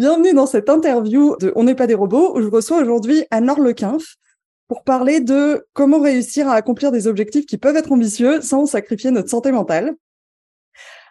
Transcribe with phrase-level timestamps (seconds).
[0.00, 3.60] Bienvenue dans cette interview de On n'est pas des robots, où je reçois aujourd'hui Anne-Laure
[3.60, 4.14] Lequinf
[4.66, 9.10] pour parler de comment réussir à accomplir des objectifs qui peuvent être ambitieux sans sacrifier
[9.10, 9.92] notre santé mentale.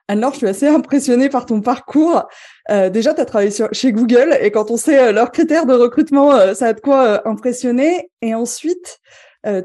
[0.08, 2.28] Anne-Laure, je suis assez impressionnée par ton parcours.
[2.72, 5.76] Euh, déjà, tu as travaillé chez Google et quand on sait euh, leurs critères de
[5.76, 8.10] recrutement, euh, ça a de quoi impressionner.
[8.24, 8.98] Et ensuite,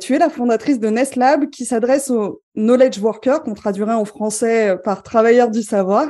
[0.00, 4.76] tu es la fondatrice de Nestlab qui s'adresse aux knowledge workers, qu'on traduirait en français
[4.84, 6.08] par travailleurs du savoir,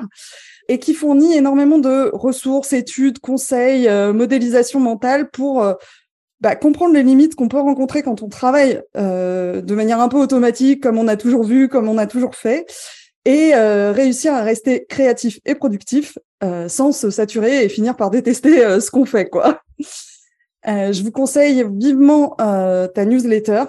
[0.68, 5.66] et qui fournit énormément de ressources, études, conseils, modélisation mentale pour
[6.40, 10.82] bah, comprendre les limites qu'on peut rencontrer quand on travaille de manière un peu automatique,
[10.82, 12.66] comme on a toujours vu, comme on a toujours fait
[13.24, 18.10] et euh, réussir à rester créatif et productif euh, sans se saturer et finir par
[18.10, 19.30] détester euh, ce qu'on fait
[20.66, 23.64] je vous conseille vivement ta newsletter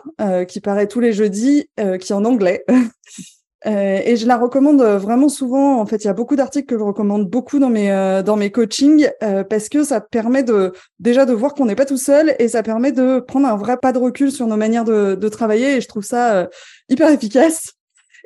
[0.48, 2.64] qui paraît tous les jeudis, qui est en anglais.
[3.66, 5.80] et je la recommande vraiment souvent.
[5.80, 8.52] En fait, il y a beaucoup d'articles que je recommande beaucoup dans mes dans mes
[8.52, 9.10] coachings
[9.50, 12.62] parce que ça permet de déjà de voir qu'on n'est pas tout seul et ça
[12.62, 15.78] permet de prendre un vrai pas de recul sur nos manières de, de travailler.
[15.78, 16.48] Et je trouve ça
[16.90, 17.76] hyper efficace.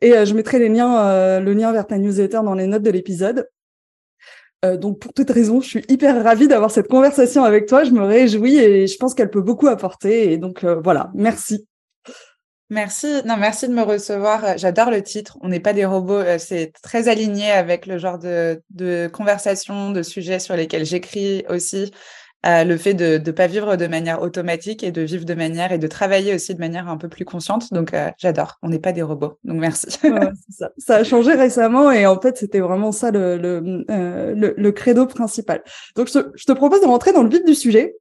[0.01, 2.83] Et euh, je mettrai les liens, euh, le lien vers ta newsletter dans les notes
[2.83, 3.47] de l'épisode.
[4.65, 7.83] Euh, donc pour toute raison, je suis hyper ravie d'avoir cette conversation avec toi.
[7.83, 10.31] Je me réjouis et je pense qu'elle peut beaucoup apporter.
[10.31, 11.65] Et donc voilà, merci.
[12.69, 14.57] Merci, non, merci de me recevoir.
[14.57, 15.37] J'adore le titre.
[15.41, 16.21] On n'est pas des robots.
[16.37, 21.91] C'est très aligné avec le genre de, de conversation, de sujets sur lesquels j'écris aussi
[22.43, 25.77] le fait de ne pas vivre de manière automatique et de vivre de manière et
[25.77, 27.73] de travailler aussi de manière un peu plus consciente.
[27.73, 28.57] Donc, euh, j'adore.
[28.61, 29.37] On n'est pas des robots.
[29.43, 29.87] Donc, merci.
[30.49, 30.69] ça.
[30.77, 30.95] ça.
[30.97, 35.05] a changé récemment et en fait, c'était vraiment ça le, le, euh, le, le, credo
[35.05, 35.63] principal.
[35.95, 37.95] Donc, je te, je te propose de rentrer dans le vif du sujet.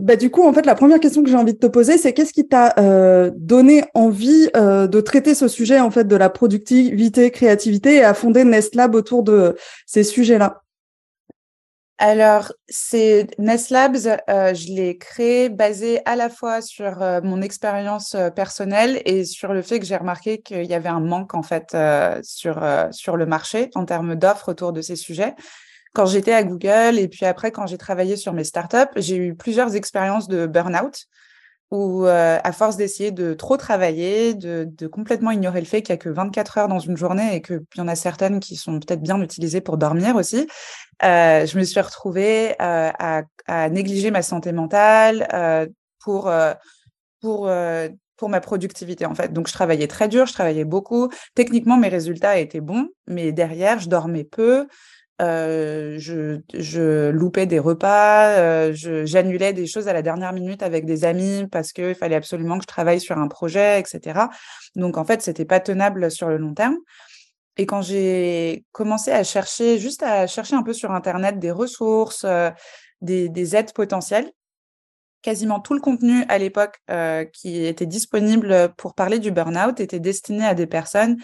[0.00, 2.12] Bah, du coup, en fait, la première question que j'ai envie de te poser, c'est
[2.12, 6.30] qu'est-ce qui t'a euh, donné envie euh, de traiter ce sujet en fait de la
[6.30, 10.62] productivité, créativité et à fonder Nestlab autour de ces sujets-là?
[12.00, 18.14] Alors, c'est Nestlabs, euh, je l'ai créé basé à la fois sur euh, mon expérience
[18.36, 21.76] personnelle et sur le fait que j'ai remarqué qu'il y avait un manque en fait
[22.22, 25.34] sur, sur le marché en termes d'offres autour de ces sujets.
[25.94, 29.34] Quand j'étais à Google et puis après quand j'ai travaillé sur mes startups, j'ai eu
[29.34, 31.06] plusieurs expériences de burn-out
[31.70, 36.02] où à force d'essayer de trop travailler, de, complètement ignorer le fait qu'il n'y a
[36.02, 39.02] que 24 heures dans une journée et qu'il y en a certaines qui sont peut-être
[39.02, 40.46] bien utilisées pour dormir aussi,
[41.04, 45.66] euh, je me suis retrouvée euh, à, à, négliger ma santé mentale euh,
[46.00, 46.30] pour
[47.20, 47.50] pour
[48.16, 49.32] pour ma productivité en fait.
[49.32, 51.08] Donc je travaillais très dur, je travaillais beaucoup.
[51.34, 54.66] Techniquement mes résultats étaient bons, mais derrière je dormais peu.
[55.20, 58.72] Euh, je, loupais des repas, euh,
[59.04, 62.62] j'annulais des choses à la dernière minute avec des amis parce qu'il fallait absolument que
[62.62, 64.20] je travaille sur un projet, etc.
[64.76, 66.76] Donc en fait, c'était pas tenable sur le long terme.
[67.56, 72.22] Et quand j'ai commencé à chercher, juste à chercher un peu sur Internet des ressources,
[72.24, 72.50] euh,
[73.00, 74.30] des, des, aides potentielles,
[75.22, 76.78] quasiment tout le contenu à l'époque
[77.32, 81.16] qui était disponible pour parler du burn-out était destiné à des personnes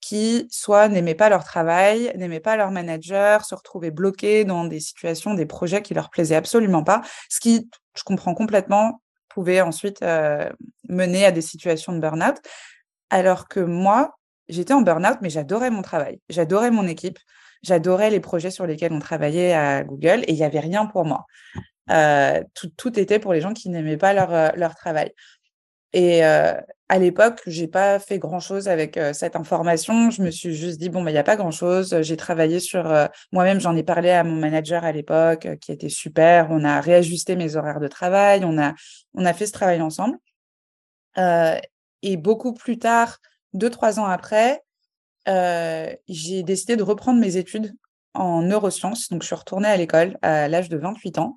[0.00, 4.80] qui soit n'aimaient pas leur travail, n'aimaient pas leur manager, se retrouvaient bloqués dans des
[4.80, 10.02] situations, des projets qui leur plaisaient absolument pas, ce qui, je comprends complètement, pouvait ensuite
[10.02, 10.48] euh,
[10.88, 12.36] mener à des situations de burn-out.
[13.10, 14.16] Alors que moi,
[14.48, 17.18] j'étais en burn-out, mais j'adorais mon travail, j'adorais mon équipe,
[17.62, 21.04] j'adorais les projets sur lesquels on travaillait à Google et il n'y avait rien pour
[21.04, 21.26] moi.
[21.90, 25.12] Euh, tout, était pour les gens qui n'aimaient pas leur, euh, leur travail.
[25.94, 26.20] Et
[26.88, 30.10] à l'époque, j'ai pas fait grand chose avec cette information.
[30.10, 32.00] Je me suis juste dit bon, bah il y a pas grand chose.
[32.02, 32.84] J'ai travaillé sur
[33.32, 33.60] moi-même.
[33.60, 36.48] J'en ai parlé à mon manager à l'époque, qui était super.
[36.50, 38.42] On a réajusté mes horaires de travail.
[38.44, 38.74] On a
[39.14, 40.16] on a fait ce travail ensemble.
[41.16, 43.18] et beaucoup plus tard,
[43.52, 44.62] deux trois ans après,
[45.26, 47.74] j'ai décidé de reprendre mes études
[48.14, 49.10] en neurosciences.
[49.10, 51.36] Donc, je suis retournée à l'école à l'âge de 28 ans.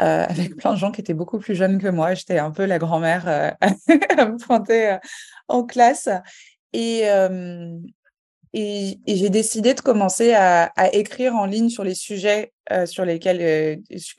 [0.00, 2.14] Euh, avec plein de gens qui étaient beaucoup plus jeunes que moi.
[2.14, 4.96] J'étais un peu la grand-mère euh, à me pointer
[5.48, 6.08] en classe.
[6.72, 7.02] Et,
[8.52, 13.40] et, j'ai décidé de commencer à, écrire en ligne sur les sujets euh, sur lesquels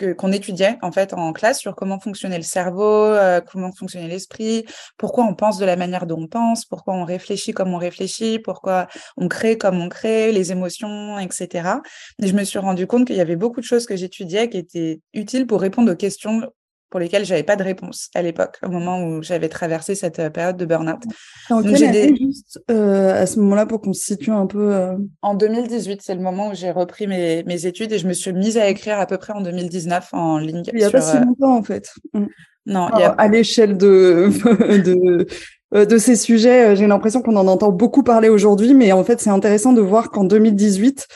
[0.01, 4.07] euh, qu'on étudiait en fait en classe, sur comment fonctionnait le cerveau, euh, comment fonctionnait
[4.07, 4.65] l'esprit,
[4.97, 8.39] pourquoi on pense de la manière dont on pense, pourquoi on réfléchit comme on réfléchit,
[8.39, 8.87] pourquoi
[9.17, 11.69] on crée comme on crée, les émotions, etc.
[12.21, 14.57] Et je me suis rendu compte qu'il y avait beaucoup de choses que j'étudiais qui
[14.57, 16.41] étaient utiles pour répondre aux questions
[16.91, 20.29] pour lesquelles j'avais pas de réponse à l'époque, au moment où j'avais traversé cette euh,
[20.29, 21.01] période de burn-out.
[21.49, 22.15] Donc, des...
[22.15, 26.13] juste euh, à ce moment-là pour qu'on se situe un peu euh En 2018, c'est
[26.13, 28.99] le moment où j'ai repris mes, mes, études et je me suis mise à écrire
[28.99, 30.63] à peu près en 2019 en ligne.
[30.73, 31.89] Il n'y a pas si longtemps en fait.
[32.13, 32.25] Mm.
[32.67, 33.07] Non, a...
[33.07, 34.29] à l'échelle de,
[35.73, 39.21] de, de ces sujets, j'ai l'impression qu'on en entend beaucoup parler aujourd'hui, mais en fait,
[39.21, 41.07] c'est intéressant de voir qu'en 2018,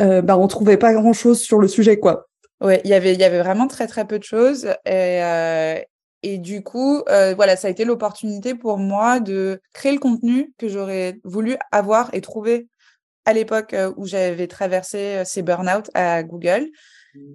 [0.00, 2.27] euh, bah, on trouvait pas grand-chose sur le sujet, quoi.
[2.60, 5.78] Ouais, il y avait, il y avait vraiment très très peu de choses et, euh,
[6.24, 10.52] et du coup, euh, voilà, ça a été l'opportunité pour moi de créer le contenu
[10.58, 12.68] que j'aurais voulu avoir et trouver
[13.24, 16.68] à l'époque euh, où j'avais traversé ces burn-out à Google.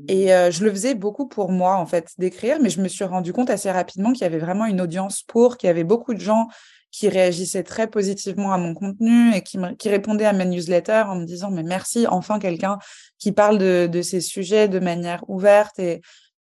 [0.07, 3.33] Et je le faisais beaucoup pour moi, en fait, d'écrire, mais je me suis rendu
[3.33, 6.21] compte assez rapidement qu'il y avait vraiment une audience pour, qu'il y avait beaucoup de
[6.21, 6.47] gens
[6.93, 11.15] qui réagissaient très positivement à mon contenu et qui, qui répondaient à mes newsletters en
[11.15, 12.77] me disant mais merci enfin quelqu'un
[13.17, 16.01] qui parle de, de, ces sujets de manière ouverte et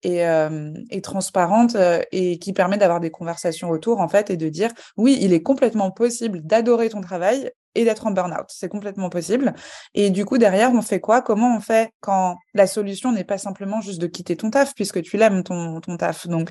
[0.03, 4.35] et, euh, et transparente euh, et qui permet d'avoir des conversations autour en fait et
[4.35, 8.47] de dire oui il est complètement possible d'adorer ton travail et d'être en burn-out.
[8.49, 9.53] C'est complètement possible.
[9.93, 11.21] Et du coup derrière on fait quoi?
[11.21, 15.03] Comment on fait quand la solution n'est pas simplement juste de quitter ton taf puisque
[15.03, 16.27] tu l'aimes ton, ton taf?
[16.27, 16.49] Donc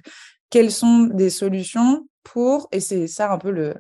[0.49, 3.75] quelles sont des solutions pour, et c'est ça un peu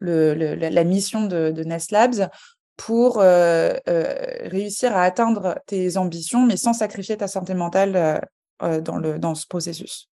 [0.00, 2.28] la mission de, de Nest Labs,
[2.76, 4.14] pour euh, euh,
[4.46, 8.20] réussir à atteindre tes ambitions, mais sans sacrifier ta santé mentale
[8.62, 10.08] euh, dans, ce processus.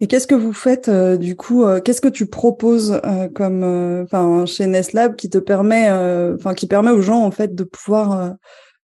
[0.00, 3.00] Et qu'est-ce que vous faites du coup Qu'est-ce que tu proposes
[3.34, 4.06] comme,
[4.46, 5.90] chez Nestlab qui te permet,
[6.34, 8.36] enfin, qui permet aux gens en fait de pouvoir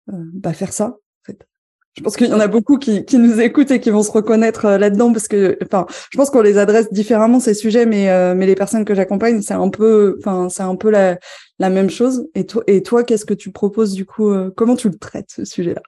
[0.07, 0.97] bah, faire ça?
[1.95, 4.65] Je pense qu'il y en a beaucoup qui, nous écoutent et qui vont se reconnaître
[4.65, 8.33] euh, là-dedans parce que, enfin, je pense qu'on les adresse différemment ces sujets, mais euh,
[8.35, 11.17] mais les personnes que j'accompagne, c'est un peu, enfin, c'est un peu la,
[11.59, 12.27] même chose.
[12.33, 15.81] Et toi, qu'est-ce que tu proposes du coup euh, Comment tu le traites ce sujet-là?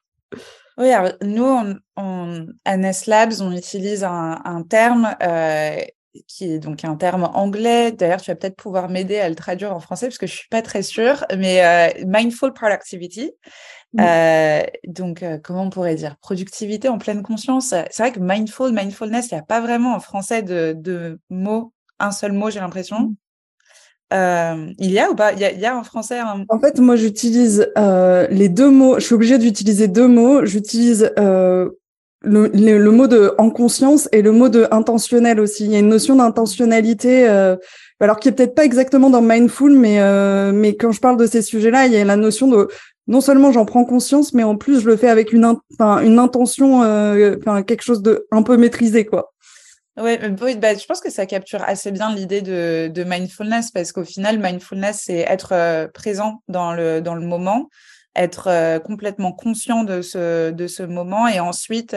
[0.77, 0.89] Oui,
[1.21, 5.15] nous, on, on, à Nest Labs, on utilise un, un terme
[6.27, 7.91] qui est donc un terme anglais.
[7.91, 10.49] D'ailleurs, tu vas peut-être pouvoir m'aider à le traduire en français parce que je suis
[10.49, 13.31] pas très sûre, mais mindful productivity.
[13.93, 14.01] Mmh.
[14.01, 16.17] Euh, donc, euh, comment on pourrait dire?
[16.17, 17.73] Productivité en pleine conscience.
[17.91, 21.71] C'est vrai que mindful, mindfulness, il n'y a pas vraiment en français de, de mot,
[21.99, 22.99] un seul mot, j'ai l'impression.
[22.99, 23.15] Mmh.
[24.13, 25.33] Euh, il y a ou pas?
[25.33, 28.99] Il y a, en français En fait, moi, j'utilise les deux mots.
[28.99, 30.45] Je suis obligée d'utiliser deux mots.
[30.45, 31.71] J'utilise le,
[32.21, 35.65] le, mot de en conscience et le mot de intentionnel aussi.
[35.65, 37.25] Il y a une notion d'intentionnalité,
[37.99, 39.99] alors qui est peut-être pas exactement dans mindful, mais
[40.51, 42.67] mais quand je parle de ces sujets-là, il y a la notion de
[43.07, 45.45] non seulement j'en prends conscience, mais en plus je le fais avec une,
[45.79, 49.31] intention, euh, quelque chose de un peu maîtrisé, quoi.
[49.97, 54.39] Ouais, bah, je pense que ça capture assez bien l'idée de, mindfulness parce qu'au final,
[54.39, 57.69] mindfulness, c'est être euh, présent dans le, dans le moment,
[58.13, 61.95] être euh, complètement conscient de ce, de ce moment et ensuite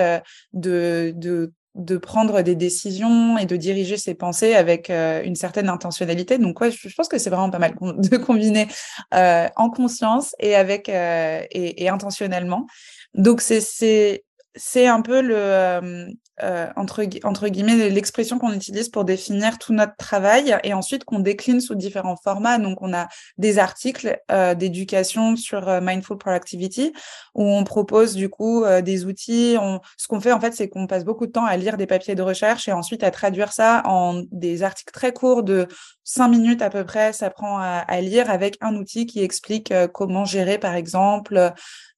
[0.52, 5.68] de, de de prendre des décisions et de diriger ses pensées avec euh, une certaine
[5.68, 6.36] intentionnalité.
[6.36, 8.66] Donc, ouais, je, pense que c'est vraiment pas mal de combiner
[9.14, 12.66] euh, en conscience et avec euh, et, et, intentionnellement.
[13.14, 14.24] Donc, c'est
[14.58, 16.06] c'est un peu le euh,
[16.42, 21.20] euh, entre, entre guillemets l'expression qu'on utilise pour définir tout notre travail et ensuite qu'on
[21.20, 22.58] décline sous différents formats.
[22.58, 26.92] Donc on a des articles euh, d'éducation sur mindful productivity
[27.34, 29.56] où on propose du coup des outils.
[29.60, 29.80] On...
[29.96, 32.14] Ce qu'on fait en fait, c'est qu'on passe beaucoup de temps à lire des papiers
[32.14, 35.66] de recherche et ensuite à traduire ça en des articles très courts de
[36.08, 37.12] cinq minutes à peu près.
[37.12, 41.52] Ça prend à, lire avec un outil qui explique comment gérer par exemple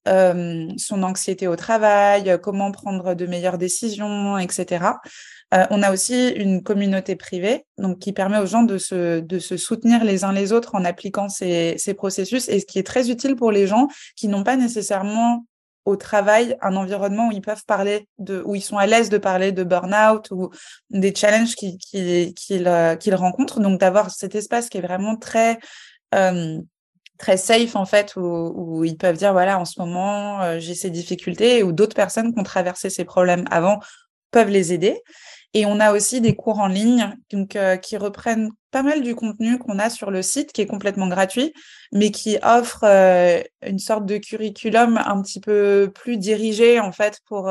[0.09, 4.87] euh, son anxiété au travail, comment prendre de meilleures décisions, etc.
[5.53, 7.67] Euh, on a aussi une communauté privée,
[8.01, 11.29] qui permet aux gens de se, de se soutenir les uns les autres en appliquant
[11.29, 14.57] ces, ces processus, et ce qui est très utile pour les gens qui n'ont pas
[14.57, 15.45] nécessairement
[15.85, 19.19] au travail un environnement où ils peuvent parler de, où ils sont à l'aise de
[19.19, 20.51] parler de burn-out ou
[20.91, 21.79] des challenges qu'ils
[22.35, 23.61] qu'ils euh, rencontrent.
[23.61, 25.59] Donc d'avoir cet espace qui est vraiment très
[26.15, 26.59] euh,
[27.19, 30.75] très safe en fait où, où, ils peuvent dire voilà en ce moment euh, j'ai
[30.75, 33.79] ces difficultés ou d'autres personnes qui ont traversé ces problèmes avant
[34.31, 35.01] peuvent les aider
[35.55, 39.59] Et on a aussi des cours en ligne donc, qui reprennent pas mal du contenu
[39.59, 41.53] qu'on a sur le site, qui est complètement gratuit,
[41.93, 42.85] mais qui offre
[43.67, 47.51] une sorte de curriculum un petit peu plus dirigé en fait pour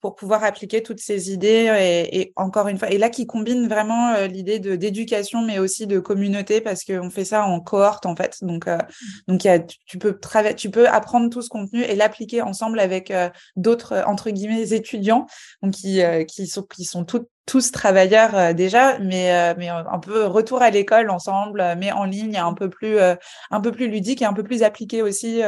[0.00, 4.14] pour pouvoir appliquer toutes ces idées et, encore une fois et là qui combine vraiment
[4.14, 8.16] euh, l'idée de d'éducation mais aussi de communauté parce qu'on fait ça en cohorte en
[8.16, 9.06] fait donc euh, mmh.
[9.28, 10.18] donc y a, tu peux
[10.56, 15.26] tu peux apprendre tout ce contenu et l'appliquer ensemble avec euh, d'autres entre guillemets étudiants
[15.62, 17.04] donc qui qui sont qui sont
[17.46, 22.54] tous travailleurs déjà, mais, mais un peu retour à l'école ensemble, mais en ligne, un
[22.54, 25.40] peu plus, un peu plus ludique et un peu plus appliqué aussi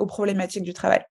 [0.00, 1.04] aux problématiques du travail.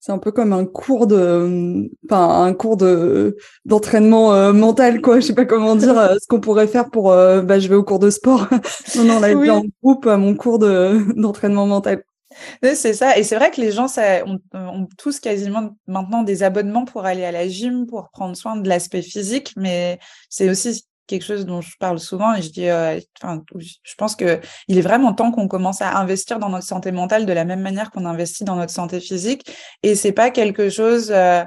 [0.00, 5.20] C'est un peu comme un cours de, enfin un cours de d'entraînement euh, mental quoi.
[5.20, 7.12] Je sais pas comment dire euh, ce qu'on pourrait faire pour.
[7.12, 8.48] Euh, bah, je vais au cours de sport.
[8.96, 9.50] non non là oui.
[9.50, 12.02] en groupe à mon cours de d'entraînement mental.
[12.62, 16.44] C'est ça, et c'est vrai que les gens ça, ont, ont, tous quasiment maintenant des
[16.44, 20.86] abonnements pour aller à la gym, pour prendre soin de l'aspect physique, mais c'est aussi
[21.10, 23.00] quelque chose dont je parle souvent et je dis, euh,
[23.58, 27.26] je pense que il est vraiment temps qu'on commence à investir dans notre santé mentale
[27.26, 29.50] de la même manière qu'on investit dans notre santé physique.
[29.82, 31.42] Et c'est pas quelque chose euh,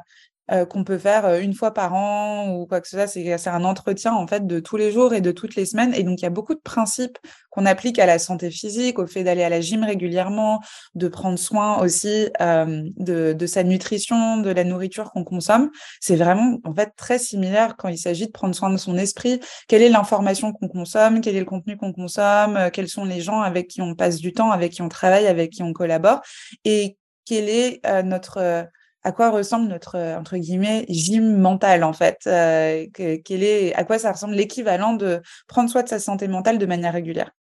[0.51, 3.07] euh, qu'on peut faire euh, une fois par an ou quoi que ce soit.
[3.07, 5.93] C'est un entretien en fait de tous les jours et de toutes les semaines.
[5.93, 7.17] Et donc il y a beaucoup de principes
[7.50, 10.59] qu'on applique à la santé physique, au fait d'aller à la gym régulièrement,
[10.95, 15.71] de prendre soin aussi euh, de, sa nutrition, de la nourriture qu'on consomme.
[16.01, 19.39] C'est vraiment en fait très similaire quand il s'agit de prendre soin de son esprit.
[19.69, 21.21] Quelle est l'information qu'on consomme?
[21.21, 22.69] Quel est le contenu qu'on consomme?
[22.73, 25.51] Quels sont les gens avec qui on passe du temps, avec qui on travaille, avec
[25.51, 26.19] qui on collabore?
[26.65, 28.67] Et quel est notre
[29.03, 34.00] à quoi ressemble notre entre guillemets gym mental en fait euh, quel est à quoi
[34.00, 37.31] ça ressemble l'équivalent de prendre soin de sa santé mentale de manière régulière.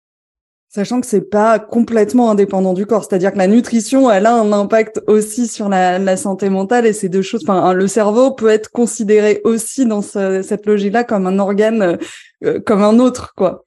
[0.69, 4.51] Sachant que c'est pas complètement indépendant du corps c'est-à-dire que la nutrition elle a un
[4.51, 8.49] impact aussi sur la, la santé mentale et ces deux choses enfin le cerveau peut
[8.49, 11.97] être considéré aussi dans cette logique là comme un organe
[12.43, 13.63] euh, comme un autre quoi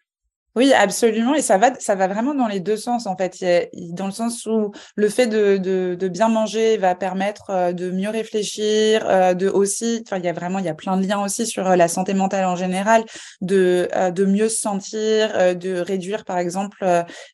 [0.57, 1.35] oui, absolument.
[1.35, 3.45] Et ça va, ça va vraiment dans les deux sens, en fait.
[3.93, 8.09] dans le sens où le fait de, de, bien manger va permettre euh, de mieux
[8.09, 11.23] réfléchir, euh, de aussi, enfin, il y a vraiment, il y a plein de liens
[11.23, 13.05] aussi sur euh, la santé mentale en général,
[13.43, 16.87] de, de mieux se sentir, de réduire, par exemple,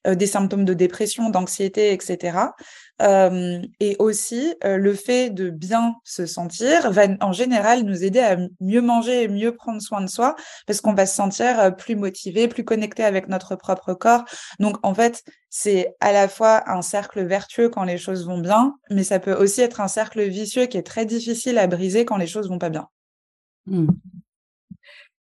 [0.05, 2.33] des symptômes de dépression, d'anxiété, etc
[3.01, 8.81] et aussi, le fait de bien se sentir va en général nous aider à mieux
[8.81, 12.65] manger et mieux prendre soin de soi parce qu'on va se sentir plus motivé, plus
[12.65, 14.25] connecté avec notre propre corps.
[14.61, 18.75] Donc, en fait, c'est à la fois un cercle vertueux quand les choses vont bien,
[18.91, 22.17] mais ça peut aussi être un cercle vicieux qui est très difficile à briser quand
[22.17, 22.89] les choses vont pas bien.
[23.67, 23.89] Mmh.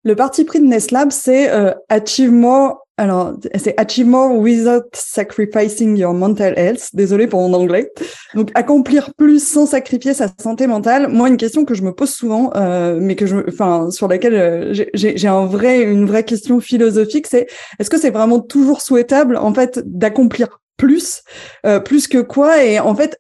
[0.03, 5.98] Le parti pris de Neslab, c'est euh, Achieve More alors, c'est achieve more without sacrificing
[5.98, 6.89] your mental health.
[6.93, 7.91] Désolé pour mon anglais.
[8.36, 11.08] Donc, accomplir plus sans sacrifier sa santé mentale.
[11.08, 14.36] Moi, une question que je me pose souvent, euh, mais que je, enfin, sur laquelle
[14.36, 17.48] euh, j'ai un vrai, une vraie question philosophique, c'est
[17.79, 21.24] est-ce que c'est vraiment toujours souhaitable, en fait, d'accomplir plus,
[21.65, 22.63] euh, plus que quoi?
[22.63, 23.20] Et en fait,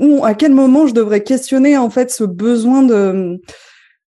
[0.00, 3.38] où, à quel moment je devrais questionner en fait ce besoin de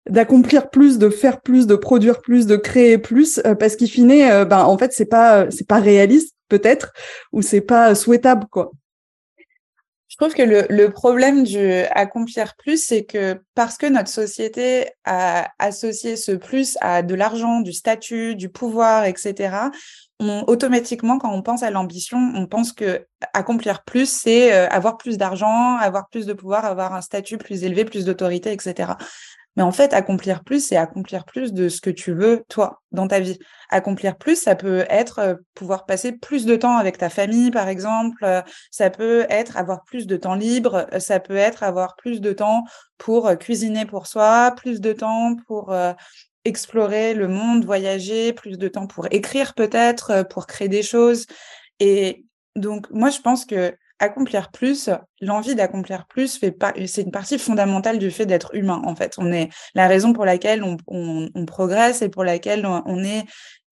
[0.10, 4.24] d'accomplir plus, de faire plus, de produire plus, de créer plus, euh, parce qu'il finit,
[4.24, 6.92] euh, ben en fait c'est pas c'est pas réaliste peut-être
[7.32, 8.72] ou c'est pas souhaitable quoi.
[10.10, 15.50] Je trouve que le, problème du accomplir plus, c'est que parce que notre société a
[15.60, 19.70] associé ce plus à de l'argent, du statut, du pouvoir, etc.
[20.20, 25.18] Automatiquement, quand on pense à l'ambition, on pense que accomplir plus, c'est euh, avoir plus
[25.18, 28.94] d'argent, avoir plus de pouvoir, avoir un statut plus élevé, plus d'autorité, etc.
[29.60, 33.10] Mais en fait, accomplir plus, c'est accomplir plus de ce que tu veux, toi, dans
[33.10, 33.38] ta vie.
[33.70, 38.26] Accomplir plus, ça peut être pouvoir passer plus de temps avec ta famille, par exemple.
[38.72, 40.88] Ça peut être avoir plus de temps libre.
[41.00, 42.64] Ça peut être avoir plus de temps
[42.98, 45.76] pour cuisiner pour soi, plus de temps pour
[46.46, 51.26] explorer le monde, voyager, plus de temps pour écrire peut-être, pour créer des choses.
[51.82, 52.24] Et
[52.56, 54.90] donc, moi, je pense que accomplir plus,
[55.22, 56.40] l'envie d'accomplir plus
[56.88, 59.16] c'est une partie fondamentale du fait d'être humain en fait.
[59.18, 63.26] On est la raison pour laquelle on, progresse et pour laquelle on, est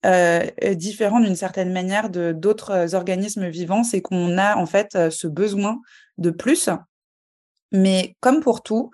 [0.05, 5.09] euh, différent d'une certaine manière de d'autres organismes vivants, c'est qu'on a en fait euh,
[5.09, 5.79] ce besoin
[6.17, 6.69] de plus.
[7.71, 8.91] Mais comme pour tout,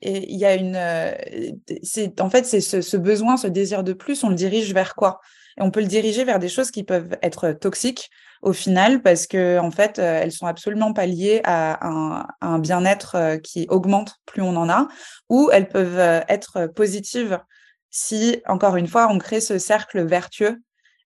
[0.00, 1.14] il y a une, euh,
[2.20, 5.20] en fait c'est ce, besoin, ce désir de plus, on le dirige vers quoi?
[5.58, 8.10] On peut le diriger vers des choses qui peuvent être toxiques
[8.42, 11.86] au final parce que en fait euh, elles sont absolument pas liées à
[12.40, 14.88] un, bien-être euh, qui augmente plus on en a
[15.28, 17.38] ou elles peuvent euh, être positives
[17.90, 20.60] si encore une fois on crée ce cercle vertueux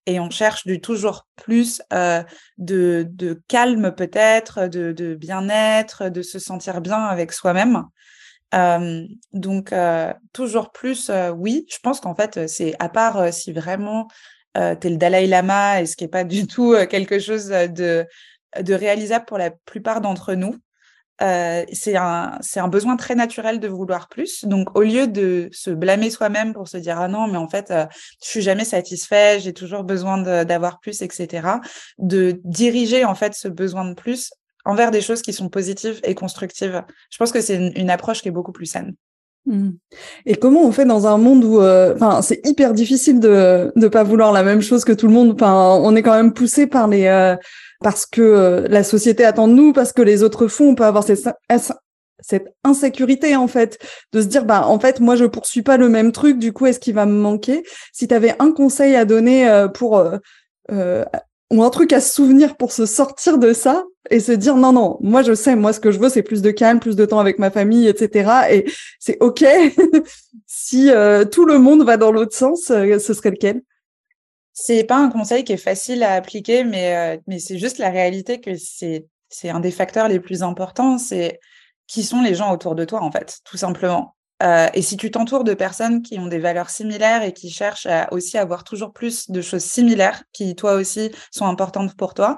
[0.07, 6.81] et on cherche du toujours plus de, calme peut-être, de, de bien-être, de se sentir
[6.81, 7.83] bien avec soi-même.
[9.33, 9.75] donc,
[10.33, 11.67] toujours plus, oui.
[11.69, 14.07] Je pense qu'en fait, c'est à part si vraiment
[14.81, 18.07] tu es le Dalai Lama et ce qui n'est pas du tout quelque chose de,
[18.61, 20.57] de réalisable pour la plupart d'entre nous?
[21.19, 24.45] c'est un, un besoin très naturel de vouloir plus.
[24.45, 27.73] Donc, au lieu de se blâmer soi-même pour se dire ah non, mais en fait,
[28.23, 31.49] je suis jamais satisfait, j'ai toujours besoin d'avoir plus, etc.
[31.99, 34.31] De diriger en fait ce besoin de plus
[34.67, 36.85] envers des choses qui sont positives et constructives.
[37.11, 38.95] Je pense que c'est une, approche qui est beaucoup plus saine.
[39.47, 39.71] Mmh.
[40.27, 43.89] Et comment on fait dans un monde où, euh, enfin, c'est hyper difficile de ne
[43.89, 45.33] pas vouloir la même chose que tout le monde.
[45.33, 47.37] Enfin, on est quand même poussé par les euh,
[47.81, 50.71] parce que euh, la société attend de nous, parce que les autres font.
[50.71, 51.29] On peut avoir cette,
[52.21, 53.79] cette insécurité en fait
[54.13, 56.39] de se dire bah en fait moi je poursuis pas le même truc.
[56.39, 57.63] Du coup, est-ce qu'il va me manquer?
[57.93, 60.03] Si tu avais un conseil à donner pour
[61.51, 64.73] ou un truc à se souvenir pour se sortir de ça et se dire non
[64.73, 67.05] non moi je sais moi ce que je veux c'est plus de calme plus de
[67.05, 69.45] temps avec ma famille etc et c'est ok
[70.47, 73.63] si euh, tout le monde va dans l'autre sens euh, ce serait lequel?
[74.59, 77.91] C'est pas un conseil qui est facile à appliquer mais euh, mais c'est juste la
[77.91, 81.39] réalité que c'est c'est un des facteurs les plus importants c'est
[81.87, 85.11] qui sont les gens autour de toi en fait tout simplement euh, et si tu
[85.11, 88.93] t'entoures de personnes qui ont des valeurs similaires et qui cherchent à aussi avoir toujours
[88.93, 92.37] plus de choses similaires qui, toi aussi, sont importantes pour toi,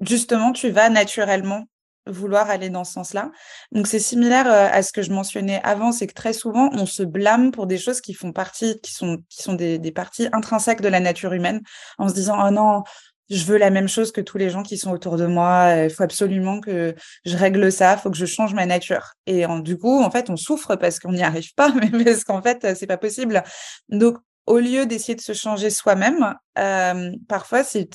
[0.00, 1.64] justement, tu vas naturellement
[2.06, 3.30] vouloir aller dans ce sens-là.
[3.72, 6.86] Donc c'est similaire euh, à ce que je mentionnais avant, c'est que très souvent on
[6.86, 10.28] se blâme pour des choses qui font partie, qui sont, qui sont des, des parties
[10.32, 11.60] intrinsèques de la nature humaine,
[11.98, 12.82] en se disant oh non,
[13.30, 15.84] je veux la même chose que tous les gens qui sont autour de moi.
[15.84, 16.94] Il faut absolument que
[17.24, 17.94] je règle ça.
[17.94, 19.14] Il faut que je change ma nature.
[19.26, 22.42] Et du coup, en fait, on souffre parce qu'on n'y arrive pas, mais parce qu'en
[22.42, 23.42] fait, c'est pas possible.
[23.88, 27.88] Donc, au lieu d'essayer de se changer soi-même, euh, parfois, c'est,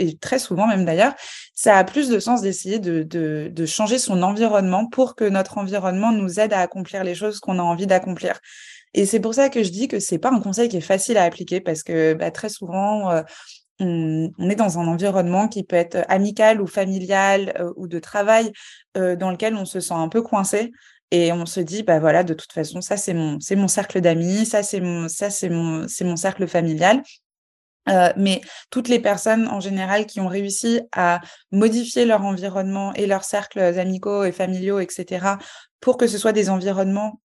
[0.00, 1.14] et très souvent même d'ailleurs,
[1.54, 5.58] ça a plus de sens d'essayer de, de, de, changer son environnement pour que notre
[5.58, 8.40] environnement nous aide à accomplir les choses qu'on a envie d'accomplir.
[8.94, 11.16] Et c'est pour ça que je dis que c'est pas un conseil qui est facile
[11.16, 13.22] à appliquer parce que bah, très souvent, euh,
[13.80, 18.52] on, est dans un environnement qui peut être amical ou familial euh, ou de travail
[18.96, 20.72] euh, dans lequel on se sent un peu coincé
[21.10, 24.00] et on se dit bah voilà de toute façon ça c'est mon c'est mon cercle
[24.00, 27.02] d'amis ça c'est mon ça c'est mon c'est mon cercle familial.
[27.88, 33.06] Euh, mais toutes les personnes en général qui ont réussi à modifier leur environnement et
[33.06, 35.26] leurs cercles amicaux et familiaux etc
[35.80, 37.20] pour que ce soit des environnements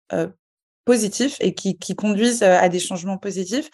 [0.85, 3.68] positifs et qui, qui conduisent à des changements positifs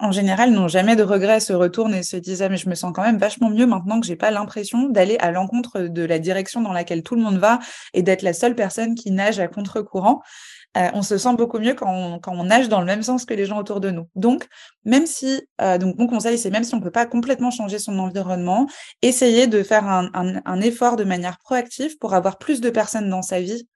[0.00, 2.74] en général, n'ont jamais de regrets, se retournent et se disent ah, mais je me
[2.74, 6.18] sens quand même vachement mieux maintenant que j'ai pas l'impression d'aller à l'encontre de la
[6.18, 7.58] direction dans laquelle tout le monde va
[7.94, 10.22] et d'être la seule personne qui nage à contre-courant.
[10.76, 13.44] Euh, on se sent beaucoup mieux quand on, nage dans le même sens que les
[13.44, 14.08] gens autour de nous.
[14.14, 14.46] Donc,
[14.84, 17.80] même si, euh, donc mon conseil, c'est même si on ne peut pas complètement changer
[17.80, 18.68] son environnement,
[19.02, 23.40] essayer de faire un effort de manière proactive pour avoir plus de personnes dans sa
[23.40, 23.66] vie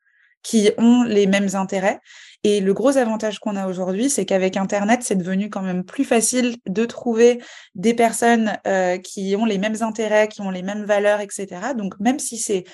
[0.45, 2.01] qui ont les mêmes intérêts
[2.45, 6.05] et le gros avantage qu'on a aujourd'hui, c'est qu'avec Internet, c'est devenu quand même plus
[6.05, 7.43] facile de trouver
[7.75, 11.47] des personnes euh, qui ont les mêmes intérêts, qui ont les mêmes valeurs, etc.
[11.75, 12.65] Donc, même si c'est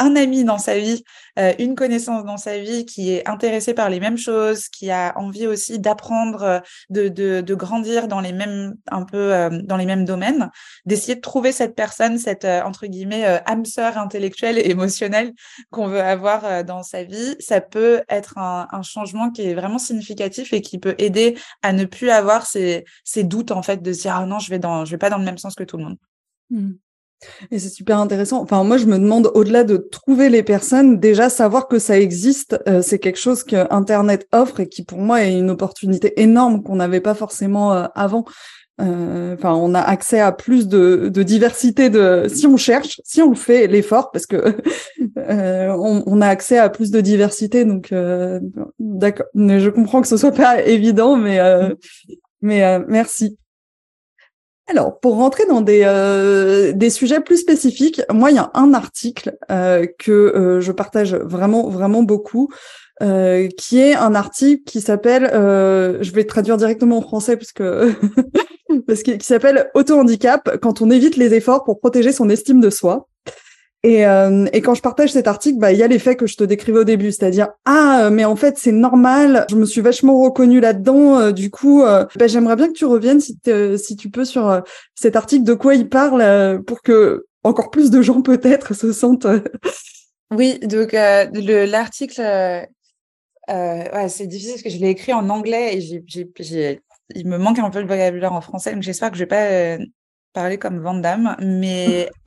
[0.00, 1.04] un ami dans sa vie,
[1.38, 5.12] euh, une connaissance dans sa vie qui est intéressée par les mêmes choses, qui a
[5.16, 7.08] envie aussi d'apprendre, euh, de,
[7.40, 10.50] de, grandir dans les mêmes un peu euh, dans les mêmes domaines,
[10.86, 15.32] d'essayer de trouver cette personne, cette entre guillemets âme sœur intellectuelle et émotionnelle
[15.70, 20.54] qu'on veut avoir dans sa vie, ça peut être un, changement qui est vraiment significatif
[20.54, 24.14] et qui peut aider à ne plus avoir ces, ces doutes en fait de dire
[24.16, 25.84] ah non je vais dans je vais pas dans le même sens que tout le
[25.84, 25.98] monde.
[26.48, 26.70] Mmh.
[27.50, 28.42] Et c'est super intéressant.
[28.42, 32.60] Enfin, moi, je me demande, au-delà de trouver les personnes, déjà savoir que ça existe,
[32.68, 36.62] euh, c'est quelque chose que Internet offre et qui, pour moi, est une opportunité énorme
[36.62, 38.24] qu'on n'avait pas forcément euh, avant.
[38.80, 43.34] Euh, enfin, on a accès à plus de, diversité de, si on cherche, si on
[43.34, 44.56] fait l'effort, parce que
[45.16, 47.66] on, a accès à plus de diversité.
[47.66, 47.92] Donc,
[48.78, 49.26] d'accord.
[49.34, 51.38] Je comprends que ce soit pas évident, mais
[52.40, 53.36] mais merci.
[54.70, 58.72] Alors, pour rentrer dans des, euh, des sujets plus spécifiques, moi, il y a un
[58.72, 62.48] article euh, que euh, je partage vraiment, vraiment beaucoup,
[63.00, 67.94] qui est un article qui s'appelle, je vais traduire directement en français parce que
[68.86, 73.08] parce qui s'appelle Auto-handicap quand on évite les efforts pour protéger son estime de soi.
[73.82, 76.36] Et, euh, et, quand je partage cet article, bah, il y a l'effet que je
[76.36, 80.20] te décrivais au début, c'est-à-dire ah mais en fait c'est normal, je me suis vachement
[80.20, 81.18] reconnue là-dedans.
[81.18, 83.38] Euh, du coup, euh, bah, j'aimerais bien que tu reviennes si,
[83.78, 84.62] si tu peux sur
[84.94, 89.26] cet article, de quoi il parle, pour que encore plus de gens peut-être se sentent.
[90.30, 92.20] oui, donc l'article,
[93.48, 96.82] ouais, c'est difficile parce que je l'ai écrit en anglais et j'ai,
[97.14, 99.82] il me manque un peu le vocabulaire en français, donc j'espère que je vais pas
[100.34, 102.10] parler comme Vandame, mais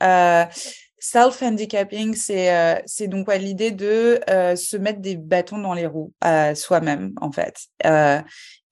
[1.04, 4.18] Self-handicapping, c'est c'est donc l'idée de
[4.56, 6.14] se mettre des bâtons dans les roues
[6.54, 7.68] soi-même, en fait.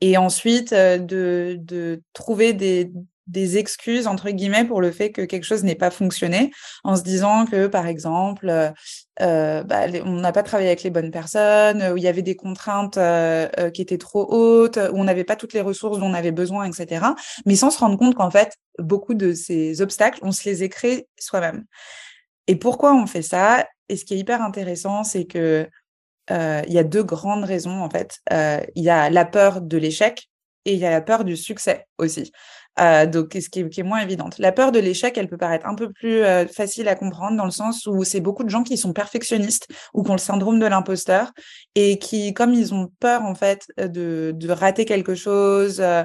[0.00, 5.74] et ensuite, de, trouver des, excuses entre guillemets pour le fait que quelque chose n'ait
[5.74, 6.52] pas fonctionné
[6.84, 8.70] en se disant que par exemple euh,
[9.20, 12.36] euh bah, on n'a pas travaillé avec les bonnes personnes où il y avait des
[12.36, 16.10] contraintes euh, euh, qui étaient trop hautes où on n'avait pas toutes les ressources dont
[16.10, 17.06] on avait besoin etc
[17.46, 21.04] mais sans se rendre compte qu'en fait beaucoup de ces obstacles on se les écrit
[21.18, 21.64] soi-même
[22.46, 23.66] et pourquoi on fait ça?
[23.88, 25.68] Et ce qui est hyper intéressant c'est que
[26.30, 30.28] il y a deux grandes raisons en fait il y a la peur de l'échec
[30.64, 32.32] et il y a la peur du succès aussi.
[32.80, 34.38] Euh, donc, ce qui est, moins évidente.
[34.38, 37.44] La peur de l'échec, elle peut paraître un peu plus euh, facile à comprendre dans
[37.44, 40.58] le sens où c'est beaucoup de gens qui sont perfectionnistes ou qui ont le syndrome
[40.58, 41.32] de l'imposteur
[41.74, 46.04] et qui, comme ils ont peur en fait de, de rater quelque chose, euh,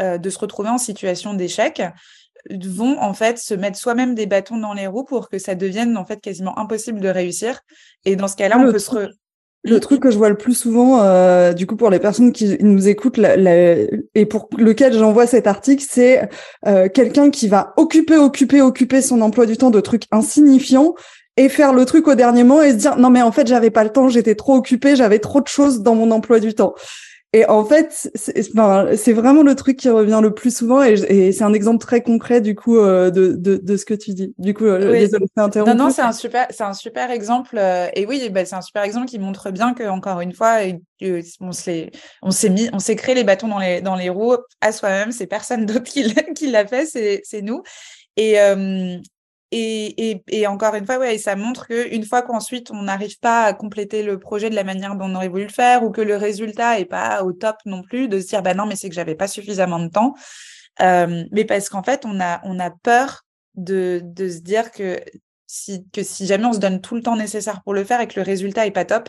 [0.00, 1.80] euh de se retrouver en situation d'échec,
[2.50, 5.96] vont en fait se mettre soi-même des bâtons dans les roues pour que ça devienne
[5.96, 7.60] en fait quasiment impossible de réussir.
[8.04, 9.08] Et dans ce cas-là, on peut se
[9.66, 12.58] le truc que je vois le plus souvent, euh, du coup, pour les personnes qui
[12.60, 16.28] nous écoutent, et pour lequel j'envoie cet article, c'est
[16.66, 20.94] euh, quelqu'un qui va occuper, occuper, occuper son emploi du temps de trucs insignifiants
[21.38, 23.70] et faire le truc au dernier moment et se dire non mais en fait j'avais
[23.70, 26.74] pas le temps, j'étais trop occupé, j'avais trop de choses dans mon emploi du temps.
[27.34, 31.52] Et en fait, c'est vraiment le truc qui revient le plus souvent et, c'est un
[31.52, 34.32] exemple très concret du coup euh, de, de, de, ce que tu dis.
[34.38, 37.56] Du coup, euh, désolé, Non, non, c'est un super, c'est un super exemple.
[37.58, 40.58] Euh, et oui, bah, c'est un super exemple qui montre bien que encore une fois,
[41.40, 41.90] on s'est,
[42.22, 45.10] on s'est mis, on s'est créé les bâtons dans les dans les roues à soi-même.
[45.10, 46.04] C'est personne d'autre qui,
[46.52, 47.64] l'a fait, c'est nous.
[48.16, 48.38] Et,
[49.56, 54.02] et, encore une fois, ouais, ça montre qu'une fois qu'ensuite on n'arrive pas à compléter
[54.02, 56.80] le projet de la manière dont on aurait voulu le faire ou que le résultat
[56.80, 59.14] est pas au top non plus, de se dire bah non mais c'est que j'avais
[59.14, 60.14] pas suffisamment de temps,
[60.80, 65.00] euh, mais parce qu'en fait on a peur de, se dire que
[65.46, 68.18] si que jamais on se donne tout le temps nécessaire pour le faire et que
[68.18, 69.08] le résultat est pas top,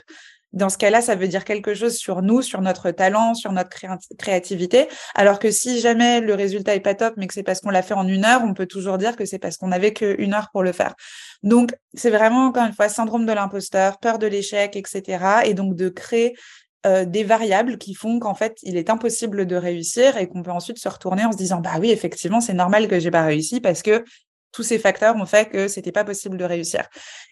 [0.56, 3.70] dans ce cas-là, ça veut dire quelque chose sur nous, sur notre talent, sur notre
[4.18, 4.88] créativité.
[5.14, 7.82] Alors que si jamais le résultat est pas top, mais que c'est parce qu'on l'a
[7.82, 10.50] fait en une heure, on peut toujours dire que c'est parce qu'on avait qu'une heure
[10.52, 10.96] pour le faire.
[11.44, 15.42] Donc, c'est vraiment, encore une fois, syndrome de l'imposteur, peur de l'échec, etc.
[15.46, 16.36] Et donc, de créer
[16.86, 20.52] euh, des variables qui font qu'en fait, il est impossible de réussir et qu'on peut
[20.52, 23.60] ensuite se retourner en se disant, bah oui, effectivement, c'est normal que j'ai pas réussi
[23.60, 24.04] parce que
[24.56, 26.88] tous ces facteurs ont fait que c'était pas possible de réussir.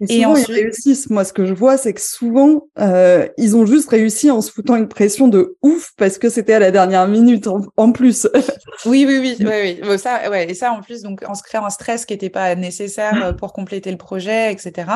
[0.10, 1.10] Et, ensuite, ils réussissent.
[1.10, 4.52] Moi, ce que je vois, c'est que souvent, euh, ils ont juste réussi en se
[4.52, 8.28] foutant une pression de ouf parce que c'était à la dernière minute en, plus.
[8.86, 10.00] oui, oui, oui, oui, oui.
[10.00, 12.56] ça, ouais, et ça en plus, donc en se créant un stress qui n'était pas
[12.56, 14.92] nécessaire euh, pour compléter le projet, etc.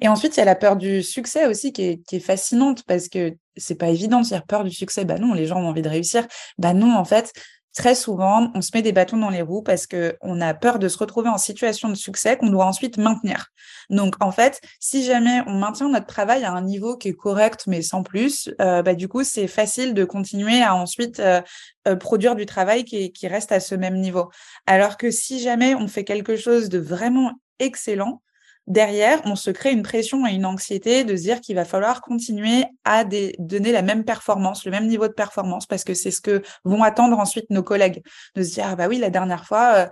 [0.00, 2.84] Et ensuite, il y a la peur du succès aussi qui est, qui est fascinante
[2.86, 5.04] parce que c'est pas évident de dire peur du succès.
[5.04, 6.26] Bah non, les gens ont envie de réussir.
[6.58, 7.32] Bah non, en fait,
[7.76, 10.78] très souvent, on se met des bâtons dans les roues parce que on a peur
[10.78, 13.48] de se retrouver en situation de succès qu'on doit ensuite maintenir.
[13.90, 17.64] Donc, en fait, si jamais on maintient notre travail à un niveau qui est correct
[17.66, 21.42] mais sans plus, euh, bah, du coup, c'est facile de continuer à ensuite euh,
[21.86, 24.30] euh, produire du travail qui reste à ce même niveau.
[24.66, 28.22] Alors que si jamais on fait quelque chose de vraiment excellent,
[28.66, 32.00] derrière, on se crée une pression et une anxiété de se dire qu'il va falloir
[32.00, 36.20] continuer à donner la même performance, le même niveau de performance, parce que c'est ce
[36.20, 38.02] que vont attendre ensuite nos collègues,
[38.34, 39.86] de se dire, ah bah oui, la dernière fois, euh,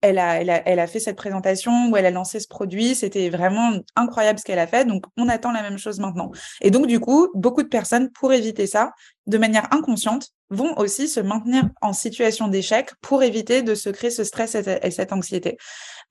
[0.00, 3.72] elle a, elle, a, fait cette présentation où elle a lancé ce produit, c'était vraiment
[3.96, 6.30] incroyable ce qu'elle a fait, donc on attend la même chose maintenant.
[6.60, 8.92] Et donc, du coup, beaucoup de personnes, pour éviter ça,
[9.26, 14.10] de manière inconsciente, vont aussi se maintenir en situation d'échec pour éviter de se créer
[14.10, 15.58] ce stress et cette anxiété.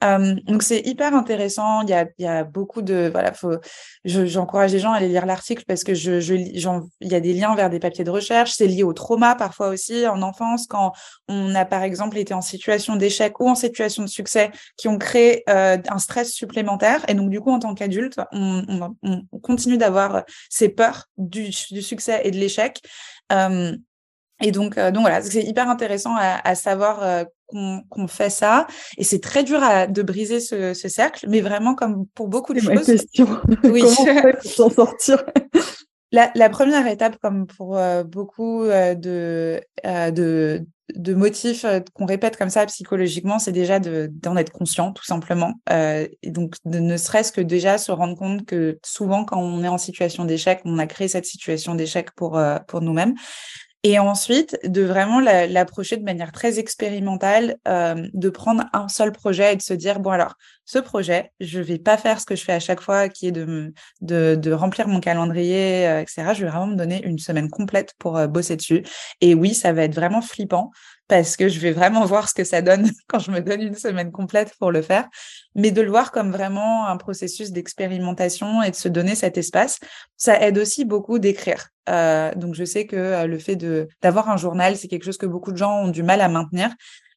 [0.01, 1.81] Donc c'est hyper intéressant.
[1.81, 3.55] Il y a, beaucoup de voilà, faut,
[4.05, 7.33] j'encourage les gens à aller lire l'article parce que je, je il y a des
[7.33, 8.51] liens vers des papiers de recherche.
[8.51, 10.93] C'est lié au trauma parfois aussi en enfance quand
[11.27, 14.99] on a par exemple été en situation d'échec ou en situation de succès qui ont
[14.99, 18.63] créé euh, un stress supplémentaire et donc du coup en tant qu'adulte on,
[19.03, 22.81] on, on, continue d'avoir ces peurs du, succès et de l'échec.
[24.41, 28.67] Et donc, euh, donc voilà, c'est hyper intéressant à, à savoir euh, qu'on fait ça.
[28.97, 32.53] Et c'est très dur à, de briser ce, ce, cercle, mais vraiment comme pour beaucoup
[32.53, 32.73] de choses.
[32.73, 33.27] Ma question.
[33.63, 33.83] Oui.
[33.97, 35.23] Comment s'en sortir?
[36.13, 42.49] La, la, première étape, comme pour euh, beaucoup de, de, de motifs qu'on répète comme
[42.49, 45.55] ça psychologiquement, c'est déjà d'en être conscient, tout simplement.
[45.69, 49.67] et donc, de ne serait-ce que déjà se rendre compte que souvent, quand on est
[49.67, 53.13] en situation d'échec, on a créé cette situation d'échec pour, pour nous-mêmes.
[53.89, 59.53] Et ensuite, de vraiment l'approcher de manière très expérimentale, euh, de prendre un seul projet
[59.53, 62.43] et de se dire, bon alors, ce projet, je vais pas faire ce que je
[62.43, 66.33] fais à chaque fois, qui est de remplir mon calendrier, euh, etc.
[66.33, 68.83] Je vais vraiment me donner une semaine complète pour euh, bosser dessus.
[69.21, 70.71] Et oui, ça va être vraiment flippant.
[71.07, 73.75] Parce que je vais vraiment voir ce que ça donne quand je me donne une
[73.75, 75.07] semaine complète pour le faire,
[75.55, 79.79] mais de le voir comme vraiment un processus d'expérimentation et de se donner cet espace.
[80.17, 81.69] Ça aide aussi beaucoup d'écrire.
[81.89, 83.55] Euh, donc je sais que euh, le fait
[84.01, 86.69] d'avoir un journal, c'est quelque chose que beaucoup de gens ont du mal à maintenir.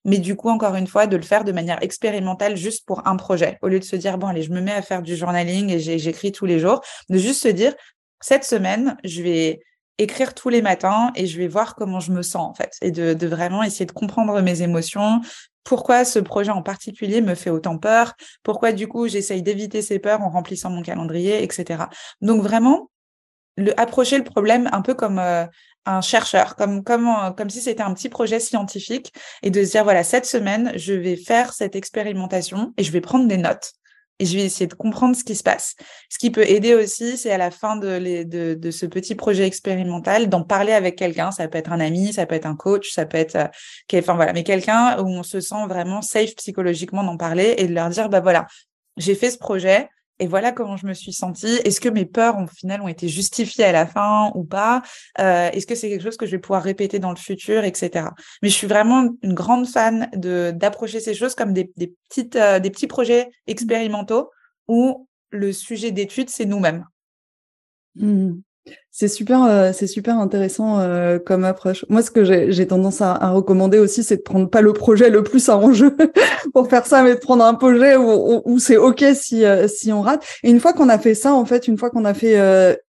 [0.05, 3.17] Mais du coup, encore une fois, de le faire de manière expérimentale juste pour un
[3.17, 5.69] projet, au lieu de se dire, bon, allez, je me mets à faire du journaling
[5.71, 7.75] et j'écris tous les jours, de juste se dire,
[8.21, 9.61] cette semaine, je vais
[9.99, 12.91] écrire tous les matins et je vais voir comment je me sens en fait et
[12.91, 15.21] de, vraiment essayer de comprendre mes émotions,
[15.65, 19.99] pourquoi ce projet en particulier me fait autant peur, pourquoi du coup j'essaye d'éviter ces
[19.99, 21.85] peurs en remplissant mon calendrier, etc.
[22.23, 22.91] Donc vraiment,
[23.77, 25.45] approcher le problème un peu comme euh,
[25.87, 29.73] un chercheur, comme, comme, euh, comme si c'était un petit projet scientifique et de se
[29.73, 33.73] dire, voilà, cette semaine, je vais faire cette expérimentation et je vais prendre des notes
[34.21, 35.75] et je vais essayer de comprendre ce qui se passe.
[36.11, 40.43] Ce qui peut aider aussi, c'est à la fin de, ce petit projet expérimental, d'en
[40.43, 41.31] parler avec quelqu'un.
[41.33, 44.15] Ça peut être un ami, ça peut être un coach, ça peut être, euh, enfin
[44.15, 47.89] voilà, mais quelqu'un où on se sent vraiment safe psychologiquement d'en parler et de leur
[47.89, 48.47] dire, bah voilà,
[48.99, 49.89] j'ai fait ce projet,
[50.21, 51.59] et voilà comment je me suis sentie.
[51.65, 54.83] Est-ce que mes peurs, au final, ont été justifiées à la fin ou pas?
[55.19, 58.09] Euh, Est-ce que c'est quelque chose que je vais pouvoir répéter dans le futur, etc.
[58.43, 62.37] Mais je suis vraiment une grande fan de d'approcher ces choses comme des, des petites,
[62.37, 64.31] euh, des petits projets expérimentaux
[64.69, 66.85] où le sujet d'étude, c'est nous-mêmes.
[67.97, 68.35] Mmh.
[68.91, 71.87] C'est super, euh, super intéressant euh, comme approche.
[71.89, 75.11] Moi, ce que j'ai tendance à, à, recommander aussi, c'est de prendre pas le projet
[75.11, 75.97] le plus en jeu
[76.53, 80.03] pour faire ça, mais de prendre un projet où, c'est ok si euh, si on
[80.03, 80.23] rate.
[80.43, 82.37] Et une fois qu'on a fait ça, en fait, une fois qu'on a fait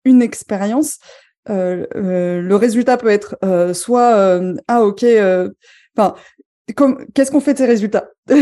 [0.06, 0.98] une expérience,
[1.48, 3.38] le résultat peut être
[3.74, 5.06] soit ah ok,
[5.96, 6.16] enfin
[7.14, 8.10] qu'est-ce qu'on fait de ces résultats?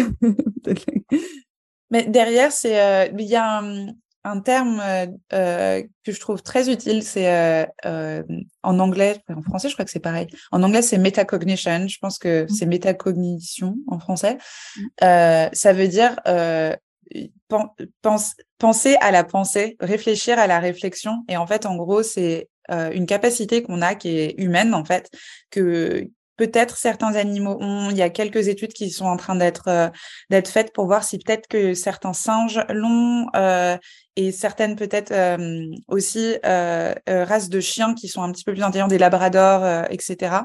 [1.92, 3.88] Mais derrière, c'est il y a un,
[4.24, 8.24] un terme euh, euh, que je trouve très utile, c'est euh,
[8.64, 10.28] en anglais, en français, je crois que c'est pareil.
[10.52, 11.88] En anglais, c'est metacognition.
[11.88, 12.50] Je pense que mmh.
[12.50, 14.38] c'est métacognition en français.
[14.76, 15.50] Mmh.
[15.54, 16.18] ça veut dire
[18.60, 21.24] penser à la pensée, réfléchir à la réflexion.
[21.30, 25.10] Et en fait, en gros, c'est une capacité qu'on a qui est humaine, en fait,
[25.52, 27.90] que peut-être certains animaux ont.
[27.90, 29.90] Il y a quelques études qui sont en train d'être euh,
[30.30, 33.78] d'être faites pour voir si peut-être que certains singes l'ont euh,
[34.16, 38.88] et certaines peut-être euh, aussi races de chiens qui sont un petit peu plus intelligents,
[38.88, 40.38] des labradors, etc.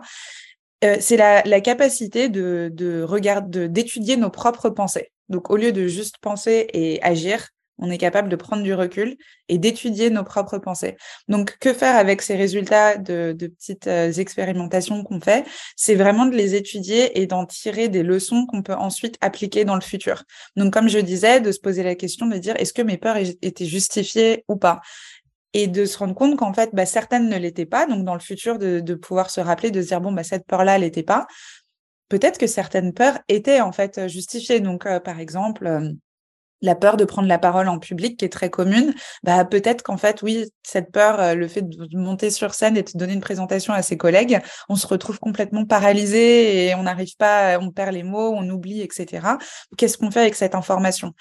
[1.00, 5.12] c'est la, la, capacité de, de d'étudier nos propres pensées.
[5.28, 9.16] Donc, au lieu de juste penser et agir, on est capable de prendre du recul
[9.48, 10.96] et d'étudier nos propres pensées.
[11.28, 15.44] Donc, que faire avec ces résultats de, petites euh, expérimentations qu'on fait?
[15.76, 19.74] C'est vraiment de les étudier et d'en tirer des leçons qu'on peut ensuite appliquer dans
[19.74, 20.24] le futur.
[20.56, 23.16] Donc, comme je disais, de se poser la question de dire est-ce que mes peurs
[23.16, 24.80] étaient justifiées ou pas?
[25.54, 27.86] Et de se rendre compte qu'en fait, bah, certaines ne l'étaient pas.
[27.86, 30.76] Donc, dans le futur, de, pouvoir se rappeler, de se dire, bon, bah, cette peur-là,
[30.76, 31.26] elle n'était pas.
[32.08, 34.60] Peut-être que certaines peurs étaient en fait justifiées.
[34.60, 35.90] Donc, euh, par exemple, euh,
[36.62, 39.96] la peur de prendre la parole en public qui est très commune, bah peut-être qu'en
[39.96, 43.20] fait oui, cette peur, euh, le fait de monter sur scène et de donner une
[43.20, 47.92] présentation à ses collègues, on se retrouve complètement paralysé et on n'arrive pas, on perd
[47.92, 49.26] les mots, on oublie, etc.
[49.76, 51.12] Qu'est-ce qu'on fait avec cette information?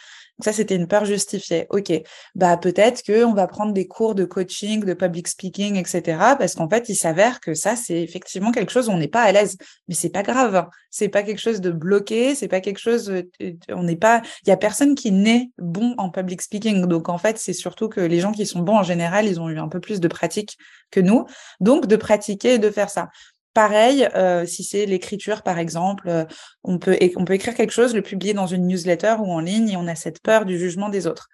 [0.41, 1.67] Ça, c'était une peur justifiée.
[1.69, 1.91] OK.
[2.35, 6.01] Bah, peut-être qu'on va prendre des cours de coaching, de public speaking, etc.
[6.37, 9.21] Parce qu'en fait, il s'avère que ça, c'est effectivement quelque chose où on n'est pas
[9.21, 9.57] à l'aise.
[9.87, 10.55] Mais c'est pas grave.
[10.55, 10.69] Hein.
[10.89, 12.33] C'est pas quelque chose de bloqué.
[12.33, 15.95] C'est pas quelque chose, euh, on n'est pas, il y a personne qui naît bon
[15.97, 16.85] en public speaking.
[16.85, 19.49] Donc, en fait, c'est surtout que les gens qui sont bons en général, ils ont
[19.49, 20.57] eu un peu plus de pratique
[20.91, 21.25] que nous.
[21.59, 23.09] Donc, de pratiquer et de faire ça.
[23.53, 26.25] Pareil, euh, si c'est l'écriture, par exemple, euh,
[26.63, 29.69] on, peut, on peut écrire quelque chose, le publier dans une newsletter ou en ligne,
[29.69, 31.27] et on a cette peur du jugement des autres.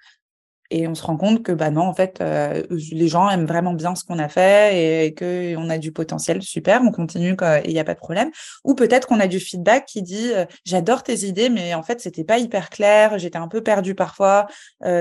[0.69, 3.73] Et on se rend compte que bah non, en fait, euh, les gens aiment vraiment
[3.73, 7.73] bien ce qu'on a fait et, qu'on a du potentiel, super, on continue et il
[7.73, 8.32] n'y a pas de problème.
[8.63, 10.32] Ou peut-être qu'on a du feedback qui dit
[10.65, 14.47] j'adore tes idées, mais en fait, c'était pas hyper clair, j'étais un peu perdu parfois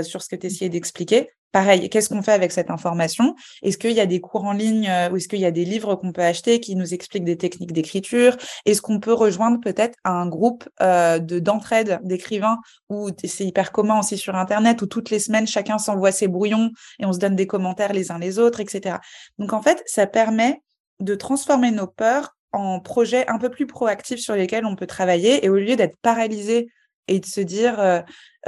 [0.03, 1.31] sur ce que tu essayais d'expliquer.
[1.53, 3.35] Pareil, qu'est-ce qu'on fait avec cette information?
[3.63, 5.65] Est-ce qu'il y a des cours en ligne euh, ou est-ce qu'il y a des
[5.65, 8.37] livres qu'on peut acheter qui nous expliquent des techniques d'écriture?
[8.67, 12.59] Est-ce qu'on peut rejoindre peut-être un groupe euh, de d'entraide d'écrivains
[12.91, 16.71] où c'est hyper commun aussi sur Internet où toutes les semaines chacun s'envoie ses brouillons
[16.99, 18.97] et on se donne des commentaires les uns les autres, etc.
[19.39, 20.63] Donc en fait, ça permet
[21.01, 25.45] de transformer nos peurs en projets un peu plus proactifs sur lesquels on peut travailler
[25.45, 26.69] et au lieu d'être paralysé
[27.09, 28.01] et de se dire euh,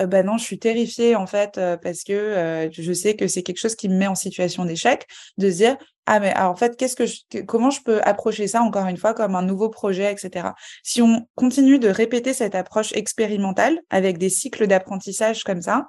[0.06, 3.74] ben non je suis terrifiée en fait parce que je sais que c'est quelque chose
[3.74, 5.06] qui me met en situation d'échec
[5.38, 8.62] de se dire ah mais en fait qu'est-ce que je, comment je peux approcher ça
[8.62, 10.50] encore une fois comme un nouveau projet etc
[10.84, 15.88] si on continue de répéter cette approche expérimentale avec des cycles d'apprentissage comme ça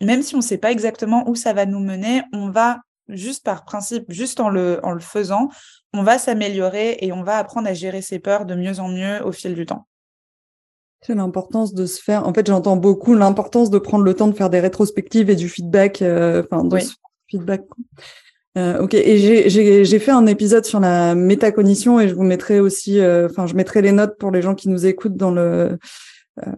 [0.00, 2.78] même si on ne sait pas exactement où ça va nous mener on va
[3.08, 5.48] juste par principe, juste en le, en le faisant,
[5.92, 9.24] on va s'améliorer et on va apprendre à gérer ses peurs de mieux en mieux
[9.24, 9.86] au fil du temps.
[11.06, 12.26] C'est l'importance de se faire.
[12.26, 15.50] En fait, j'entends beaucoup l'importance de prendre le temps de faire des rétrospectives et du
[15.50, 16.78] feedback, euh, enfin, de
[17.30, 17.62] feedback.
[18.56, 23.00] Euh, ok, et j'ai fait un épisode sur la métacognition et je vous mettrai aussi,
[23.00, 25.76] euh, enfin, je mettrai les notes pour les gens qui nous écoutent dans le,
[26.46, 26.52] euh,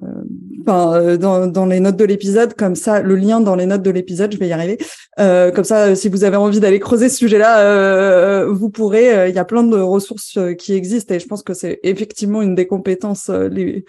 [0.60, 3.90] enfin, dans, dans les notes de l'épisode, comme ça, le lien dans les notes de
[3.90, 4.78] l'épisode, je vais y arriver.
[5.16, 9.28] comme ça, si vous avez envie d'aller creuser ce sujet-là, vous pourrez.
[9.28, 12.54] Il y a plein de ressources qui existent et je pense que c'est effectivement une
[12.54, 13.84] des compétences les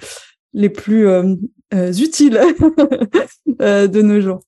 [0.54, 1.08] les plus
[1.72, 2.40] utiles
[3.60, 4.42] de nos jours.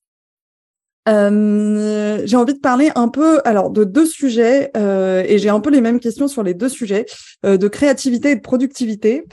[1.10, 5.60] Euh, j'ai envie de parler un peu alors de deux sujets euh, et j'ai un
[5.60, 7.06] peu les mêmes questions sur les deux sujets
[7.46, 9.24] euh, de créativité et de productivité.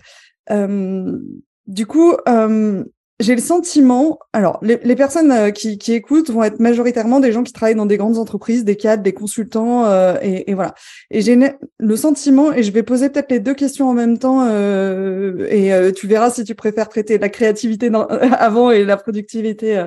[0.50, 1.18] Euh,
[1.66, 2.84] du coup, euh,
[3.18, 7.42] j'ai le sentiment, alors les, les personnes qui, qui, écoutent vont être majoritairement des gens
[7.42, 9.84] qui travaillent dans des grandes entreprises, des cadres, des consultants
[10.20, 10.74] et, et, voilà.
[11.10, 11.38] Et j'ai
[11.78, 16.06] le sentiment, et je vais poser peut-être les deux questions en même temps et tu
[16.06, 19.86] verras si tu préfères traiter la créativité dans, avant et la productivité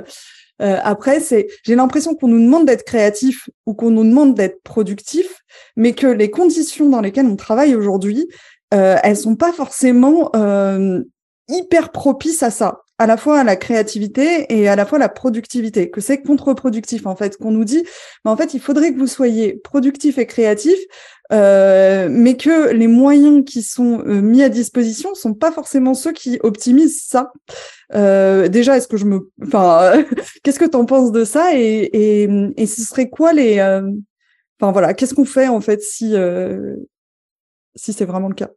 [0.61, 4.61] euh, après, c'est j'ai l'impression qu'on nous demande d'être créatif ou qu'on nous demande d'être
[4.63, 5.41] productif,
[5.75, 8.27] mais que les conditions dans lesquelles on travaille aujourd'hui,
[8.73, 11.01] euh, elles sont pas forcément euh,
[11.47, 15.09] hyper propices à ça à la fois à la créativité et à la fois la
[15.09, 17.83] productivité, que c'est contre-productif en fait, qu'on nous dit,
[18.23, 20.77] mais en fait il faudrait que vous soyez productif et créatif,
[21.31, 26.11] euh, mais que les moyens qui sont euh, mis à disposition sont pas forcément ceux
[26.11, 27.31] qui optimisent ça.
[27.93, 30.03] Euh, déjà, est-ce que je me, enfin,
[30.43, 33.89] qu'est-ce que tu en penses de ça et, et, et ce serait quoi les, euh,
[34.59, 36.75] enfin voilà, qu'est-ce qu'on fait en fait si euh,
[37.75, 38.49] si c'est vraiment le cas?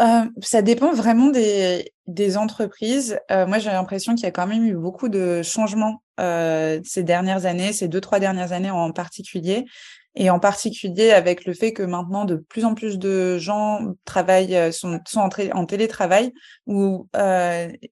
[0.00, 3.20] Euh, ça dépend vraiment des, des entreprises.
[3.30, 7.04] Euh, moi, j'ai l'impression qu'il y a quand même eu beaucoup de changements euh, ces
[7.04, 9.66] dernières années, ces deux, trois dernières années en particulier.
[10.16, 14.72] Et en particulier avec le fait que maintenant, de plus en plus de gens travaillent,
[14.72, 16.32] sont, sont en, en télétravail,
[16.66, 17.06] où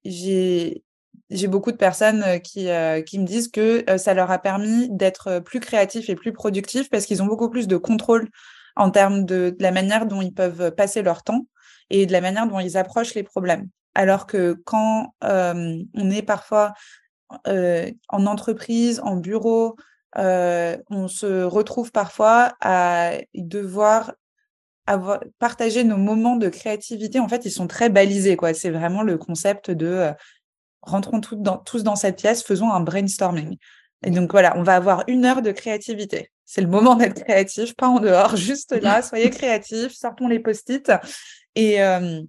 [0.05, 0.83] j'ai
[1.29, 2.69] j'ai beaucoup de personnes qui,
[3.05, 7.05] qui me disent que ça leur a permis d'être plus créatifs et plus productifs parce
[7.05, 8.29] qu'ils ont beaucoup plus de contrôle
[8.77, 11.47] en termes de, la manière dont ils peuvent passer leur temps
[11.91, 13.69] et de la manière dont ils approchent les problèmes.
[13.97, 16.75] Alors que quand euh, on est parfois
[17.49, 19.77] euh, en entreprise, en bureau,
[20.19, 24.13] euh, on se retrouve parfois à devoir
[24.87, 27.21] avoir, partager nos moments de créativité.
[27.21, 28.37] En fait, ils sont très balisés.
[28.37, 28.53] quoi.
[28.53, 30.13] C'est vraiment le concept de
[30.83, 33.57] rentrons tous dans, tous dans cette pièce, faisons un brainstorming.
[34.05, 36.31] Et donc voilà, on va avoir une heure de créativité.
[36.45, 40.93] C'est le moment d'être créatif, pas en dehors, juste là, soyez créatifs, sortons les post-it
[41.55, 42.21] et, euh,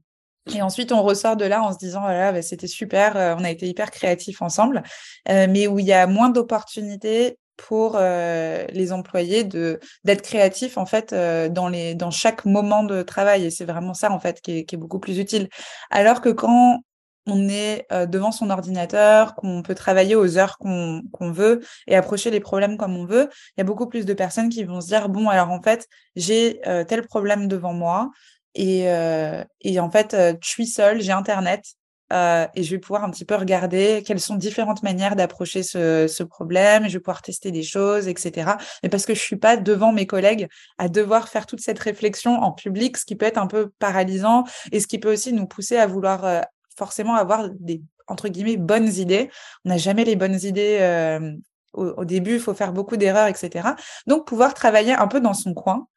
[0.56, 3.44] et ensuite, on ressort de là en se disant, voilà, bah, c'était super, euh, on
[3.44, 4.84] a été hyper créatifs ensemble,
[5.30, 10.86] euh, mais où il y a moins d'opportunités pour les employés de d'être créatifs en
[10.86, 13.46] fait dans les dans chaque moment de travail.
[13.46, 15.50] Et c'est vraiment ça en fait qui est, qui est, beaucoup plus utile.
[15.90, 16.82] Alors que quand
[17.26, 22.40] on est devant son ordinateur, qu'on peut travailler aux heures qu'on veut et approcher les
[22.40, 25.10] problèmes comme on veut, il y a beaucoup plus de personnes qui vont se dire
[25.10, 28.12] bon alors en fait j'ai tel problème devant moi,
[28.58, 31.64] et, euh, et en fait, euh, je suis seule, j'ai Internet
[32.12, 36.08] euh, et je vais pouvoir un petit peu regarder quelles sont différentes manières d'approcher ce,
[36.08, 36.88] ce, problème.
[36.88, 38.54] Je vais pouvoir tester des choses, etc.
[38.82, 40.48] Mais parce que je suis pas devant mes collègues
[40.80, 44.44] à devoir faire toute cette réflexion en public, ce qui peut être un peu paralysant
[44.72, 46.44] et ce qui peut aussi nous pousser à vouloir
[46.76, 49.30] forcément avoir des entre guillemets bonnes idées.
[49.66, 51.40] On n'a jamais les bonnes idées.
[51.74, 53.70] Au, début, il faut faire beaucoup d'erreurs, etc.
[54.08, 55.88] Donc, pouvoir travailler un peu dans son coin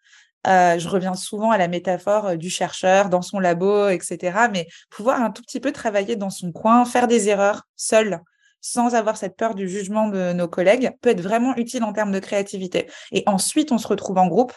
[0.47, 4.49] euh, je reviens souvent à la métaphore euh, du chercheur dans son labo, etc.
[4.53, 8.21] Mais pouvoir un tout petit peu travailler dans son coin, faire des erreurs seul,
[8.61, 12.13] sans avoir cette peur du jugement de nos collègues, peut être vraiment utile en termes
[12.13, 12.91] de créativité.
[13.13, 14.53] Et ensuite, on se retrouve en groupe.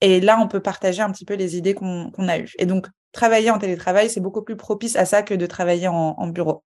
[0.00, 2.52] Et là, on peut partager un petit peu les idées qu'on a eues.
[2.58, 6.14] Et donc, travailler en télétravail, c'est beaucoup plus propice à ça que de travailler en,
[6.18, 6.62] en bureau.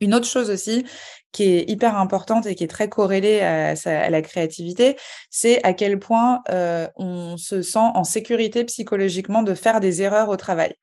[0.00, 0.84] Une autre chose aussi
[1.32, 4.96] qui est hyper importante et qui est très corrélée à, la créativité,
[5.30, 10.30] c'est à quel point euh, on se sent en sécurité psychologiquement de faire des erreurs
[10.30, 10.74] au travail.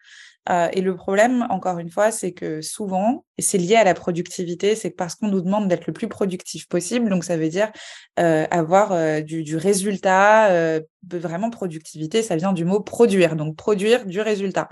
[0.49, 3.95] Euh, et le problème, encore une fois, c'est que souvent, et c'est lié à la
[3.95, 7.71] productivité, c'est parce qu'on nous demande d'être le plus productif possible, donc ça veut dire
[8.19, 14.68] euh, avoir du, résultat, vraiment productivité, ça vient du mot produire, donc produire du résultat.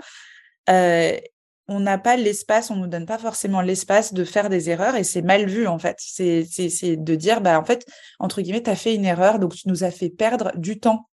[1.74, 5.04] On n'a pas l'espace, on nous donne pas forcément l'espace de faire des erreurs et
[5.04, 5.96] c'est mal vu en fait.
[5.98, 7.86] C'est de dire, bah en fait,
[8.18, 11.08] entre guillemets, tu as fait une erreur, donc tu nous as fait perdre du temps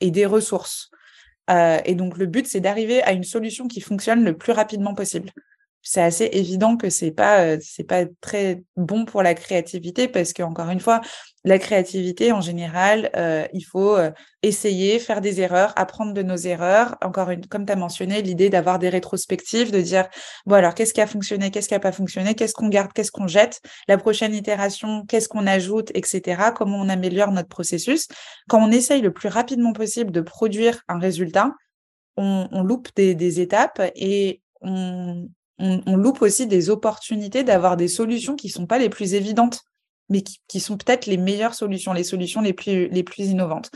[0.00, 0.90] et des ressources.
[1.50, 4.94] Euh, et donc le but, c'est d'arriver à une solution qui fonctionne le plus rapidement
[4.94, 5.30] possible.
[5.82, 10.42] C'est assez évident que c'est pas c'est pas très bon pour la créativité parce que
[10.42, 11.00] encore une fois
[11.44, 13.10] la créativité en général
[13.54, 13.96] il faut
[14.42, 16.96] essayer faire des erreurs apprendre de nos erreurs.
[17.02, 20.08] Encore une comme tu as mentionné l'idée d'avoir des rétrospectives de dire
[20.46, 23.12] bon alors qu'est-ce qui a fonctionné qu'est-ce qui a pas fonctionné qu'est-ce qu'on garde qu'est-ce
[23.12, 28.08] qu'on jette la prochaine itération qu'est-ce qu'on ajoute etc comment on améliore notre processus.
[28.48, 31.52] Quand on essaye le plus rapidement possible de produire un résultat
[32.16, 35.28] on, on loupe des, des étapes et on,
[35.58, 39.62] on, loupe aussi des opportunités d'avoir des solutions qui ne sont pas les plus évidentes,
[40.08, 43.70] mais qui, sont peut-être les meilleures solutions, les solutions les plus, les plus innovantes.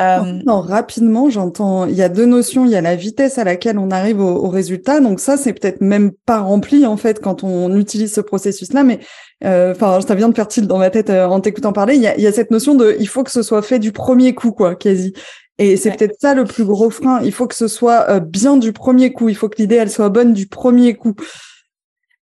[0.00, 1.86] Euh, non, rapidement, j'entends.
[1.86, 2.64] Il y a deux notions.
[2.64, 5.00] Il y a la vitesse à laquelle on arrive au, résultat.
[5.00, 8.82] Donc ça, c'est peut-être même pas rempli en fait quand on utilise ce processus-là.
[8.82, 9.00] Mais
[9.44, 11.94] euh, enfin, ça vient de faire dans ma tête euh, en t'écoutant parler.
[11.94, 13.78] Il y, a, il y a cette notion de, il faut que ce soit fait
[13.78, 15.12] du premier coup, quoi, quasi.
[15.58, 17.22] Et c'est peut-être ça le plus gros frein.
[17.22, 19.28] Il faut que ce soit euh, bien du premier coup.
[19.28, 21.14] Il faut que l'idée, elle soit bonne du premier coup.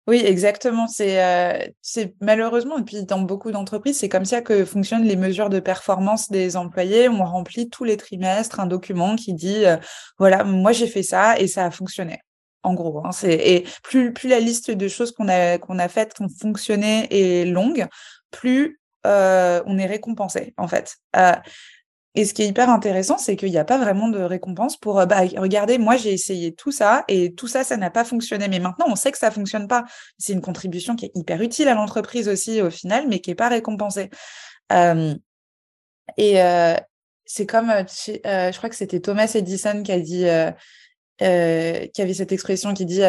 [0.05, 0.87] Oui, exactement.
[0.87, 5.15] C'est euh, c'est malheureusement, et puis dans beaucoup d'entreprises, c'est comme ça que fonctionnent les
[5.15, 7.09] mesures de performance des employés.
[7.09, 9.77] On remplit tous les trimestres un document qui dit, euh,
[10.19, 12.19] voilà, moi j'ai fait ça et ça a fonctionné.
[12.63, 15.87] En gros, hein, c'est et plus plus la liste de choses qu'on a qu'on a
[15.87, 17.87] faites qui ont fonctionné est longue,
[18.29, 20.97] plus on est récompensé en fait.
[22.15, 24.99] Et ce qui est hyper intéressant, c'est qu'il n'y a pas vraiment de récompense pour
[24.99, 28.47] euh, bah, regardez, moi j'ai essayé tout ça et tout ça, ça n'a pas fonctionné.
[28.49, 29.85] Mais maintenant, on sait que ça fonctionne pas.
[30.19, 33.35] C'est une contribution qui est hyper utile à l'entreprise aussi au final, mais qui n'est
[33.35, 34.11] pas récompensée.
[36.17, 36.35] et
[37.25, 40.25] c'est comme, je crois que c'était Thomas Edison qui a dit,
[41.17, 43.01] qui avait cette expression qui dit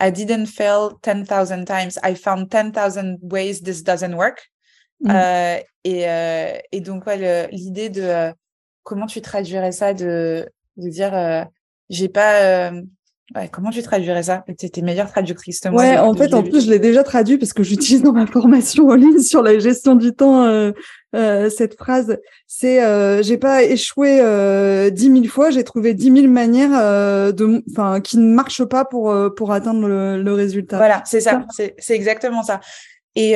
[0.00, 4.50] I didn't fail 10,000 times, I found 10,000 ways this doesn't work.
[5.00, 5.10] Mmh.
[5.84, 6.06] et,
[6.72, 7.04] et, donc,
[7.52, 8.32] l'idée de
[8.86, 11.42] comment tu traduirais ça de, de dire euh,
[11.90, 12.80] j'ai pas euh,
[13.50, 14.44] comment tu traduirais ça?
[14.58, 15.82] C'était meilleure traductrice que moi.
[15.82, 18.86] Ouais, en fait, en plus, je l'ai déjà traduit parce que j'utilise dans ma formation
[18.88, 22.18] en ligne sur la gestion du temps euh, cette phrase.
[22.46, 22.80] C'est
[23.24, 24.20] j'ai pas échoué
[24.92, 29.12] dix mille fois, j'ai trouvé dix mille manières de, enfin, qui ne marchent pas pour
[29.34, 30.76] pour atteindre le, résultat.
[30.76, 32.60] Voilà, c'est ça, c'est exactement ça.
[33.16, 33.34] Et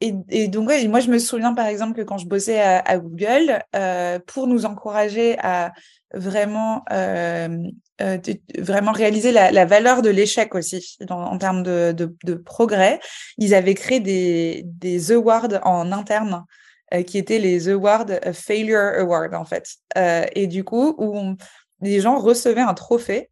[0.00, 3.62] et, donc, ouais, moi, je me souviens, par exemple, que quand je bossais à, Google,
[3.76, 5.72] euh, pour nous encourager à
[6.14, 7.48] vraiment, euh,
[8.00, 8.18] euh,
[8.58, 12.98] vraiment réaliser la, valeur de l'échec aussi en termes de, de, progrès,
[13.36, 16.44] ils avaient créé des, des awards en interne
[17.06, 19.68] qui étaient les awards Failure Award, en fait.
[20.34, 21.36] et du coup, où
[21.82, 23.29] les gens recevaient un trophée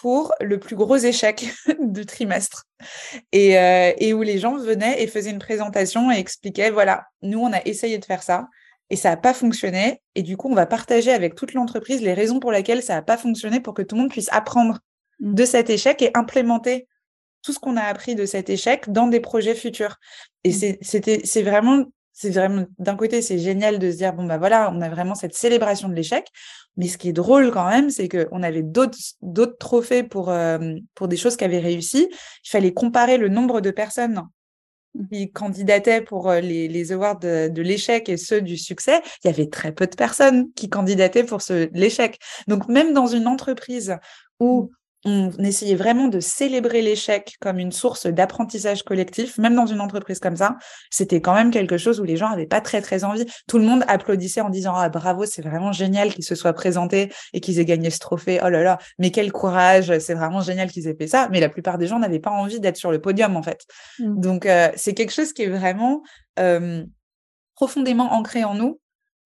[0.00, 2.64] pour le plus gros échec du trimestre.
[3.32, 7.40] Et, euh, et, où les gens venaient et faisaient une présentation et expliquaient, voilà, nous,
[7.40, 8.48] on a essayé de faire ça
[8.90, 10.02] et ça n'a pas fonctionné.
[10.14, 13.02] Et du coup, on va partager avec toute l'entreprise les raisons pour lesquelles ça n'a
[13.02, 14.78] pas fonctionné pour que tout le monde puisse apprendre
[15.20, 15.34] mmh.
[15.34, 16.86] de cet échec et implémenter
[17.42, 19.96] tout ce qu'on a appris de cet échec dans des projets futurs.
[20.44, 20.76] Et mmh.
[20.82, 21.84] c'était, c'est vraiment
[22.14, 25.14] c'est vraiment d'un côté c'est génial de se dire bon bah voilà on a vraiment
[25.14, 26.28] cette célébration de l'échec.
[26.76, 30.30] Mais ce qui est drôle quand même c'est que on avait d'autres d'autres trophées pour
[30.30, 30.58] euh,
[30.94, 34.22] pour des choses qui avaient réussi il fallait comparer le nombre de personnes
[35.10, 39.26] qui candidataient pour euh, les, les awards de, de l'échec et ceux du succès, il
[39.26, 42.20] y avait très peu de personnes qui candidataient pour ce, l'échec.
[42.46, 43.96] Donc même dans une entreprise
[44.38, 44.70] où
[45.04, 50.18] on essayait vraiment de célébrer l'échec comme une source d'apprentissage collectif, même dans une entreprise
[50.18, 50.56] comme ça,
[50.90, 53.26] c'était quand même quelque chose où les gens n'avaient pas très très envie.
[53.46, 57.12] Tout le monde applaudissait en disant ah bravo, c'est vraiment génial qu'ils se soient présentés
[57.34, 58.40] et qu'ils aient gagné ce trophée.
[58.42, 61.28] Oh là là, mais quel courage, c'est vraiment génial qu'ils aient fait ça.
[61.30, 63.66] Mais la plupart des gens n'avaient pas envie d'être sur le podium en fait.
[63.98, 64.20] Mmh.
[64.20, 66.02] Donc euh, c'est quelque chose qui est vraiment
[67.54, 68.80] profondément ancré en nous.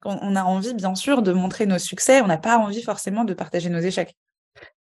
[0.04, 3.34] On a envie bien sûr de montrer nos succès, on n'a pas envie forcément de
[3.34, 4.16] partager nos échecs.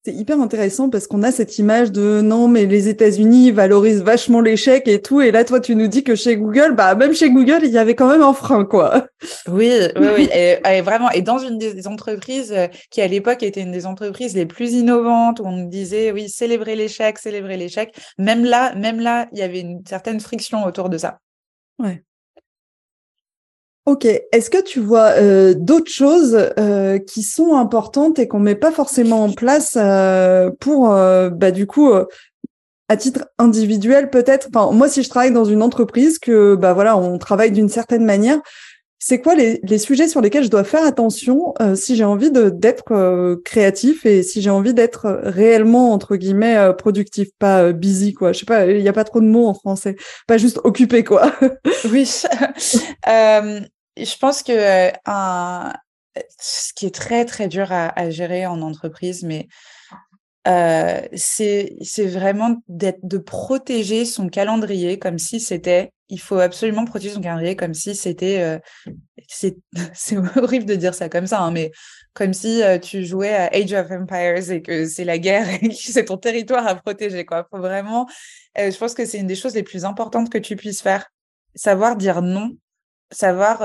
[0.06, 4.40] C'est hyper intéressant parce qu'on a cette image de non, mais les États-Unis valorisent vachement
[4.40, 5.20] l'échec et tout.
[5.20, 7.80] Et là, toi, tu nous dis que chez Google, bah, même chez Google, il y
[7.80, 9.08] avait quand même un frein, quoi.
[9.48, 10.30] Oui, oui, oui.
[10.32, 11.10] et, vraiment.
[11.10, 14.74] Et dans une des entreprises euh, qui, à l'époque, était une des entreprises les plus
[14.74, 17.92] innovantes, où on nous disait, oui, célébrer l'échec, célébrer l'échec.
[18.20, 21.18] Même là, même là, il y avait une certaine friction autour de ça.
[21.80, 22.04] Ouais.
[23.86, 24.06] Ok.
[24.06, 28.72] Est-ce que tu vois euh, d'autres choses euh, qui sont importantes et qu'on met pas
[28.72, 31.92] forcément en place euh, pour, bah, du coup,
[32.90, 34.50] à titre individuel peut-être?
[34.54, 38.06] Enfin, moi, si je travaille dans une entreprise, que bah voilà, on travaille d'une certaine
[38.06, 38.40] manière.
[38.98, 43.36] C'est quoi les, les, sujets sur lesquels je dois faire attention si j'ai envie d'être
[43.44, 48.32] créatif et si j'ai envie d'être réellement entre guillemets productif, pas busy quoi?
[48.32, 49.96] Je sais pas, il n'y a pas trop de mots en français,
[50.28, 51.32] pas juste occupé quoi.
[51.92, 52.10] oui.
[53.98, 54.92] je pense que
[56.40, 59.48] ce qui est très très dur à, gérer en entreprise, mais
[60.48, 61.78] euh, c'est
[62.08, 67.74] vraiment de protéger son calendrier comme si c'était il faut absolument protéger son calendrier comme
[67.74, 68.60] si c'était euh,
[69.28, 71.72] c'est horrible de dire ça comme ça hein, mais
[72.14, 75.74] comme si tu jouais à Age of Empires et que c'est la guerre et que
[75.74, 77.48] c'est ton territoire à protéger quoi.
[77.50, 78.08] Faut vraiment
[78.56, 81.08] je pense que c'est une des choses les plus importantes que tu puisses faire.
[81.56, 82.56] Savoir dire non
[83.12, 83.60] savoir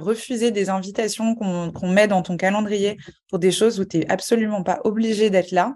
[0.00, 2.96] refuser des invitations qu'on met dans ton calendrier
[3.28, 5.74] pour des choses où tu n'es absolument pas obligé d'être là.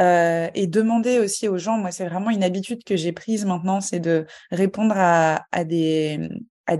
[0.00, 3.80] Euh, et demander aussi aux gens, moi c'est vraiment une habitude que j'ai prise maintenant,
[3.80, 6.18] c'est de répondre à, des,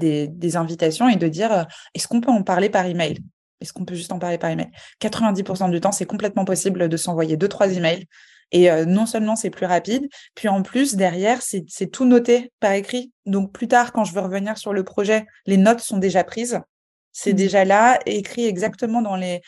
[0.00, 1.62] des, invitations et de dire euh,
[1.94, 3.18] est-ce qu'on peut en parler par email?
[3.60, 4.70] Est-ce qu'on peut juste en parler par email?
[5.00, 8.04] 90% du temps, c'est complètement possible de s'envoyer deux, trois emails.
[8.54, 12.72] Et euh, non seulement c'est plus rapide, puis en plus, derrière, c'est tout noté par
[12.72, 13.12] écrit.
[13.26, 16.60] Donc plus tard, quand je veux revenir sur le projet, les notes sont déjà prises.
[17.10, 17.36] C'est mmh.
[17.36, 19.40] déjà là, écrit exactement dans les,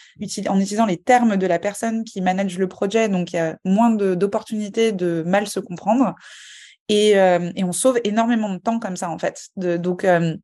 [0.48, 3.08] en utilisant les termes de la personne qui manage le projet.
[3.08, 6.14] Donc, il y a moins d'opportunités de, mal se comprendre.
[6.88, 9.48] Et, euh, et, on sauve énormément de temps comme ça, en fait.
[9.56, 10.36] De, donc, euh,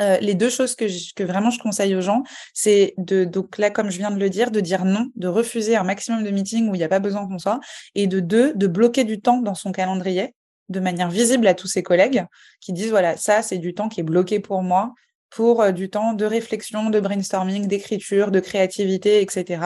[0.00, 2.22] euh, les deux choses que, vraiment je conseille aux gens,
[2.54, 5.76] c'est de, donc là, comme je viens de le dire, de dire non, de refuser
[5.76, 7.60] un maximum de meetings où il n'y a pas besoin qu'on soit,
[7.94, 10.34] et de deux, de bloquer du temps dans son calendrier
[10.68, 12.24] de manière visible à tous ses collègues
[12.60, 14.92] qui disent voilà, ça, c'est du temps qui est bloqué pour moi
[15.30, 19.62] pour euh, du temps de réflexion, de brainstorming, d'écriture, de créativité, etc.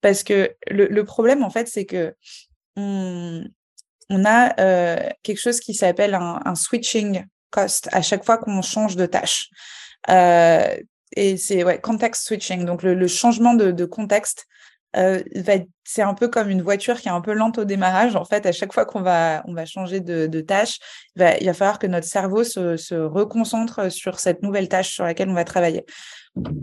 [0.00, 2.14] Parce que le, problème, en fait, c'est que
[2.76, 3.44] on,
[4.24, 9.06] a euh, quelque chose qui s'appelle un, switching cost à chaque fois qu'on change de
[9.06, 9.48] tâche.
[10.08, 10.76] Euh,
[11.16, 14.46] et c'est ouais, context switching, donc le, changement de, contexte
[14.94, 18.16] c'est un peu comme une voiture qui est un peu lente au démarrage.
[18.16, 20.78] En fait, à chaque fois qu'on va, changer de, tâche,
[21.16, 25.34] il va, falloir que notre cerveau se, reconcentre sur cette nouvelle tâche sur laquelle on
[25.34, 25.84] va travailler.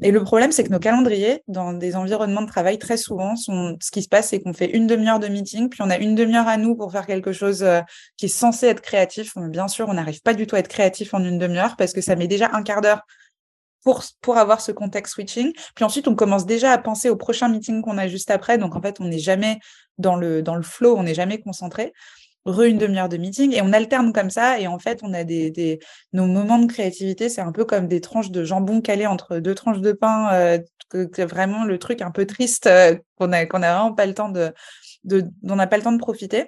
[0.01, 3.91] Et le problème, c'est que nos calendriers, dans des environnements de travail, très souvent, ce
[3.91, 6.47] qui se passe, c'est qu'on fait une demi-heure de meeting, puis on a une demi-heure
[6.47, 7.65] à nous pour faire quelque chose
[8.15, 9.33] qui est censé être créatif.
[9.37, 12.01] Bien sûr, on n'arrive pas du tout à être créatif en une demi-heure parce que
[12.01, 13.01] ça met déjà un quart d'heure
[14.21, 15.53] pour, avoir ce contexte switching.
[15.75, 18.57] Puis ensuite, on commence déjà à penser au prochain meeting qu'on a juste après.
[18.57, 19.59] Donc, en fait, on n'est jamais
[19.97, 21.93] dans le, flow, on n'est jamais concentré.
[22.45, 24.59] Re une demi-heure de meeting et on alterne comme ça.
[24.59, 25.79] Et en fait, on a des,
[26.13, 29.55] nos moments de créativité, c'est un peu comme des tranches de jambon calées entre deux
[29.55, 30.29] tranches de pain.
[30.33, 30.59] Euh,
[30.89, 34.13] que, vraiment le truc un peu triste euh, qu'on a qu'on a vraiment pas le
[34.13, 34.53] temps de,
[35.43, 36.45] n'a pas le temps de profiter.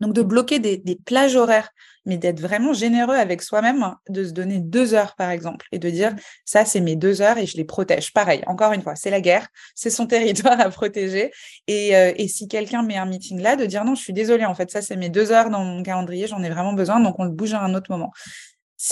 [0.00, 1.70] Donc de bloquer des, des plages horaires
[2.06, 5.88] mais d'être vraiment généreux avec soi-même, de se donner deux heures, par exemple, et de
[5.90, 6.14] dire,
[6.44, 8.12] ça, c'est mes deux heures et je les protège.
[8.12, 11.32] Pareil, encore une fois, c'est la guerre, c'est son territoire à protéger.
[11.66, 14.44] Et, euh, et si quelqu'un met un meeting là, de dire, non, je suis désolée,
[14.44, 17.18] en fait, ça, c'est mes deux heures dans mon calendrier, j'en ai vraiment besoin, donc
[17.18, 18.12] on le bouge à un autre moment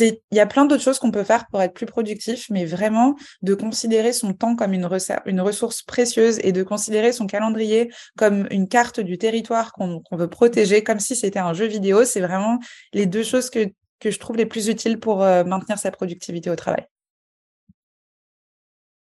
[0.00, 3.14] il y a plein d'autres choses qu'on peut faire pour être plus productif, mais vraiment
[3.42, 8.68] de considérer son temps comme une, ressource précieuse et de considérer son calendrier comme une
[8.68, 12.04] carte du territoire qu'on veut protéger, comme si c'était un jeu vidéo.
[12.04, 12.58] C'est vraiment
[12.92, 13.68] les deux choses que,
[14.00, 16.86] que je trouve les plus utiles pour euh, maintenir sa productivité au travail.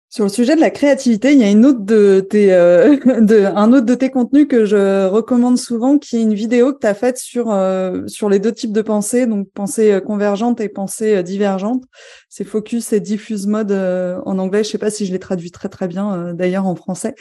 [0.08, 3.44] Sur le sujet de la créativité, il y a une autre de tes, euh, de,
[3.44, 6.86] un autre de tes contenus que je recommande souvent, qui est une vidéo que tu
[6.86, 10.68] as faite sur, euh, sur les deux types de pensée, donc pensée euh, convergente et
[10.68, 11.82] pensée divergente.
[12.28, 14.62] C'est focus et diffuse mode en anglais.
[14.62, 17.14] Je sais pas si je l'ai traduit très très bien d'ailleurs en français.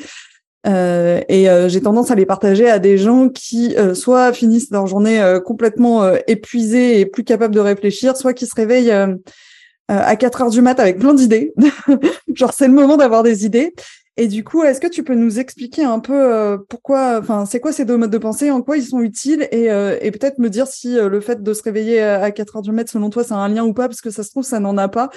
[0.65, 6.11] et j'ai tendance à les partager à des gens qui soit finissent leur journée complètement
[6.27, 9.15] épuisés et plus capables de réfléchir, soit qui se réveillent euh,
[9.87, 11.53] à 4 heures du mat avec plein d'idées.
[12.33, 13.73] Genre, c'est le moment d'avoir des idées.
[14.17, 17.59] Et du coup, est-ce que tu peux nous expliquer un peu euh, pourquoi, enfin, c'est
[17.59, 20.49] quoi ces deux modes de pensée, en quoi ils sont utiles et, euh, peut-être me
[20.49, 23.35] dire si le fait de se réveiller à 4 heures du mat, selon toi, ça
[23.35, 25.09] a un lien ou pas, parce que ça se trouve, ça n'en a pas.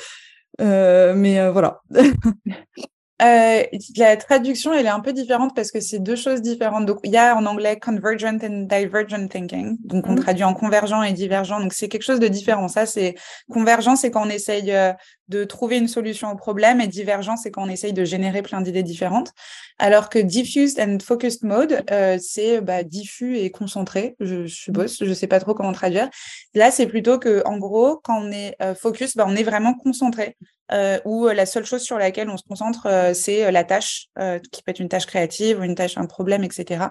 [0.58, 1.80] mais voilà.
[3.20, 3.64] Euh,
[3.96, 6.86] la traduction, elle est un peu différente parce que c'est deux choses différentes.
[6.86, 9.76] Donc, il y a en anglais convergent and divergent thinking.
[9.80, 10.20] Donc, on mmh.
[10.20, 11.58] traduit en convergent et divergent.
[11.60, 12.68] Donc, c'est quelque chose de différent.
[12.68, 13.16] Ça, c'est
[13.50, 14.92] convergent, c'est quand on essaye euh,
[15.26, 18.60] de trouver une solution au problème et divergent, c'est quand on essaye de générer plein
[18.60, 19.32] d'idées différentes.
[19.80, 24.96] Alors que diffused and focused mode, euh, c'est bah, diffus et concentré, je, suppose.
[25.00, 26.08] Je sais pas trop comment traduire.
[26.54, 30.36] Là, c'est plutôt que, en gros, quand on est focus, bah, on est vraiment concentré
[30.72, 34.08] euh, où la seule chose sur laquelle on se concentre, euh, c'est euh, la tâche,
[34.18, 36.86] euh, qui peut être une tâche créative une tâche, un problème, etc.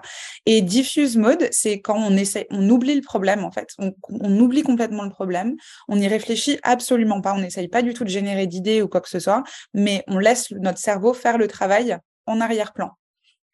[0.46, 4.38] Et diffuse mode, c'est quand on essaie, on oublie le problème en fait, on, on
[4.38, 5.56] oublie complètement le problème,
[5.88, 9.00] on n'y réfléchit absolument pas, on n'essaye pas du tout de générer d'idées ou quoi
[9.00, 12.92] que ce soit, mais on laisse notre cerveau faire le travail en arrière-plan.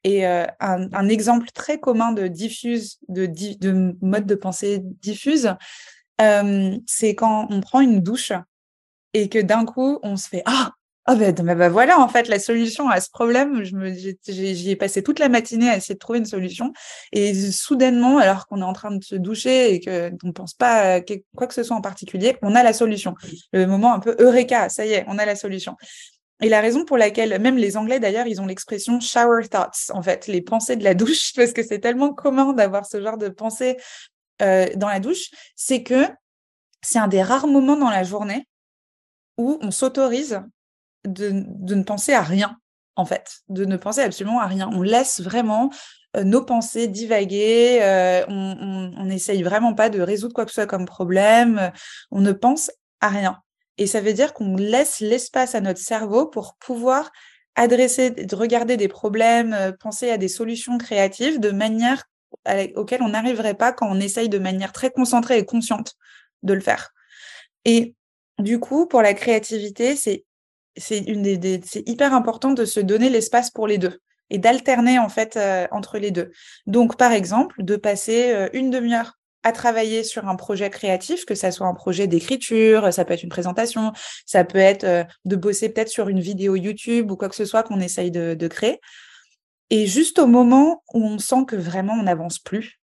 [0.04, 5.54] Et euh, un, un, exemple très commun de diffuse, de, de mode de pensée diffuse,
[6.20, 8.32] euh, c'est quand on prend une douche
[9.14, 10.72] et que d'un coup, on se fait Ah,
[11.06, 15.18] Ah ben bah, voilà, en fait, la solution à ce problème, j'y ai passé toute
[15.18, 16.72] la matinée à essayer de trouver une solution.
[17.12, 20.96] Et soudainement, alors qu'on est en train de se doucher et qu'on ne pense pas
[20.96, 21.00] à
[21.36, 23.14] quoi que ce soit en particulier, on a la solution.
[23.52, 25.76] Le moment un peu eureka, ça y est, on a la solution.
[26.42, 30.02] Et la raison pour laquelle, même les Anglais d'ailleurs, ils ont l'expression shower thoughts, en
[30.02, 33.28] fait, les pensées de la douche, parce que c'est tellement commun d'avoir ce genre de
[33.28, 33.76] pensées
[34.42, 36.08] euh, dans la douche, c'est que
[36.82, 38.46] c'est un des rares moments dans la journée
[39.38, 40.40] où on s'autorise
[41.04, 41.30] de,
[41.74, 42.56] ne penser à rien,
[42.96, 44.70] en fait, de ne penser absolument à rien.
[44.72, 45.70] On laisse vraiment
[46.16, 50.66] euh, nos pensées divaguer, euh, on n'essaye vraiment pas de résoudre quoi que ce soit
[50.66, 51.72] comme problème,
[52.10, 52.70] on ne pense
[53.00, 53.40] à rien.
[53.76, 57.10] Et ça veut dire qu'on laisse l'espace à notre cerveau pour pouvoir
[57.56, 62.04] adresser, de regarder des problèmes, euh, penser à des solutions créatives de manière
[62.74, 65.94] auxquelles on n'arriverait pas quand on essaye de manière très concentrée et consciente
[66.42, 66.90] de le faire.
[67.64, 67.94] Et
[68.38, 70.24] du coup, pour la créativité, c'est
[71.86, 75.98] hyper important de se donner l'espace pour les deux et d'alterner en fait euh, entre
[75.98, 76.32] les deux.
[76.66, 81.34] Donc par exemple, de passer euh, une demi-heure à travailler sur un projet créatif, que
[81.34, 83.92] ça soit un projet d'écriture, ça peut être une présentation,
[84.24, 87.44] ça peut être euh, de bosser peut-être sur une vidéo YouTube ou quoi que ce
[87.44, 88.80] soit qu'on essaye de, créer.
[89.70, 92.80] Et juste au moment où on sent que vraiment on n'avance plus,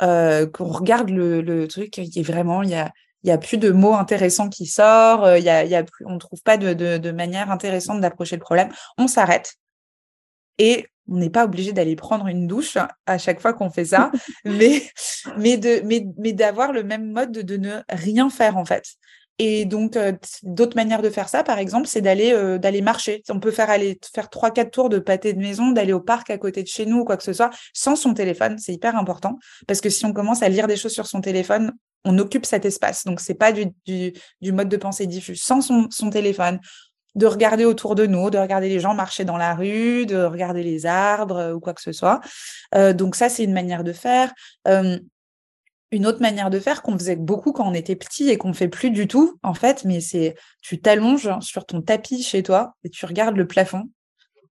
[0.00, 2.92] qu'on regarde le, truc, il y a vraiment, il y a,
[3.26, 5.74] il y a plus de mots intéressants qui sortent, euh, il y a, il y
[5.74, 8.68] a on ne trouve pas de, de, manière intéressante d'approcher le problème,
[8.98, 9.54] on s'arrête.
[10.58, 14.12] Et on n'est pas obligé d'aller prendre une douche à chaque fois qu'on fait ça,
[14.44, 14.82] mais,
[15.36, 18.84] mais, de, mais, mais d'avoir le même mode de, de, ne rien faire en fait.
[19.38, 20.12] Et donc, euh,
[20.44, 23.22] d'autres manières de faire ça, par exemple, c'est d'aller euh, d'aller marcher.
[23.28, 26.30] On peut faire aller faire trois quatre tours de pâté de maison, d'aller au parc
[26.30, 28.56] à côté de chez nous ou quoi que ce soit, sans son téléphone.
[28.56, 31.72] C'est hyper important parce que si on commence à lire des choses sur son téléphone,
[32.06, 33.04] on occupe cet espace.
[33.04, 35.36] Donc, c'est pas du, du, mode de pensée diffus.
[35.36, 36.60] Sans son, téléphone,
[37.14, 40.62] de regarder autour de nous, de regarder les gens marcher dans la rue, de regarder
[40.62, 42.20] les arbres euh, ou quoi que ce soit.
[42.74, 44.32] Euh, donc, ça, c'est une manière de faire.
[45.92, 48.66] Une autre manière de faire qu'on faisait beaucoup quand on était petit et qu'on fait
[48.66, 52.90] plus du tout, en fait, mais c'est tu t'allonges sur ton tapis chez toi et
[52.90, 53.88] tu regardes le plafond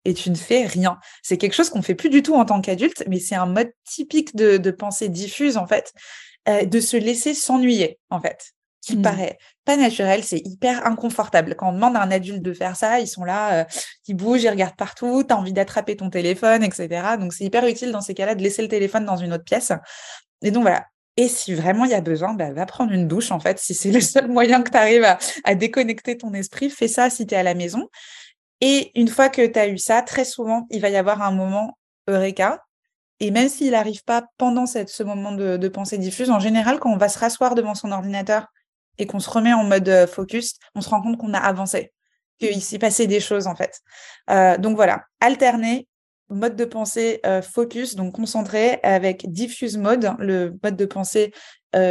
[0.05, 0.99] et tu ne fais rien.
[1.21, 3.71] C'est quelque chose qu'on fait plus du tout en tant qu'adulte, mais c'est un mode
[3.83, 5.93] typique de, de pensée diffuse, en fait.
[6.49, 9.01] Euh, de se laisser s'ennuyer, en fait, qui mmh.
[9.01, 11.55] paraît pas naturel, c'est hyper inconfortable.
[11.55, 13.65] Quand on demande à un adulte de faire ça, ils sont là, euh,
[14.09, 17.15] ils bougent, ils regardent partout, tu as envie d'attraper ton téléphone, etc.
[17.17, 19.71] Donc c'est hyper utile dans ces cas-là de laisser le téléphone dans une autre pièce.
[20.41, 20.85] Et donc voilà.
[21.15, 23.57] Et si vraiment il y a besoin, bah, va prendre une douche, en fait.
[23.57, 27.09] Si c'est le seul moyen que tu arrives à, à, déconnecter ton esprit, fais ça
[27.09, 27.87] si tu es à la maison.
[28.59, 31.31] Et une fois que tu as eu ça, très souvent, il va y avoir un
[31.31, 31.77] moment
[32.09, 32.59] Eureka
[33.19, 36.91] et même s'il n'arrive pas pendant cette, ce moment de, pensée diffuse, en général, quand
[36.91, 38.47] on va se rasseoir devant son ordinateur
[38.97, 41.93] et qu'on se remet en mode euh, focus, on se rend compte qu'on a avancé,
[42.39, 43.79] qu'il s'est passé des choses en fait.
[44.29, 45.87] Euh, donc voilà, alterner
[46.29, 51.31] mode de pensée euh, focus, donc concentré, avec diffuse mode, le mode de pensée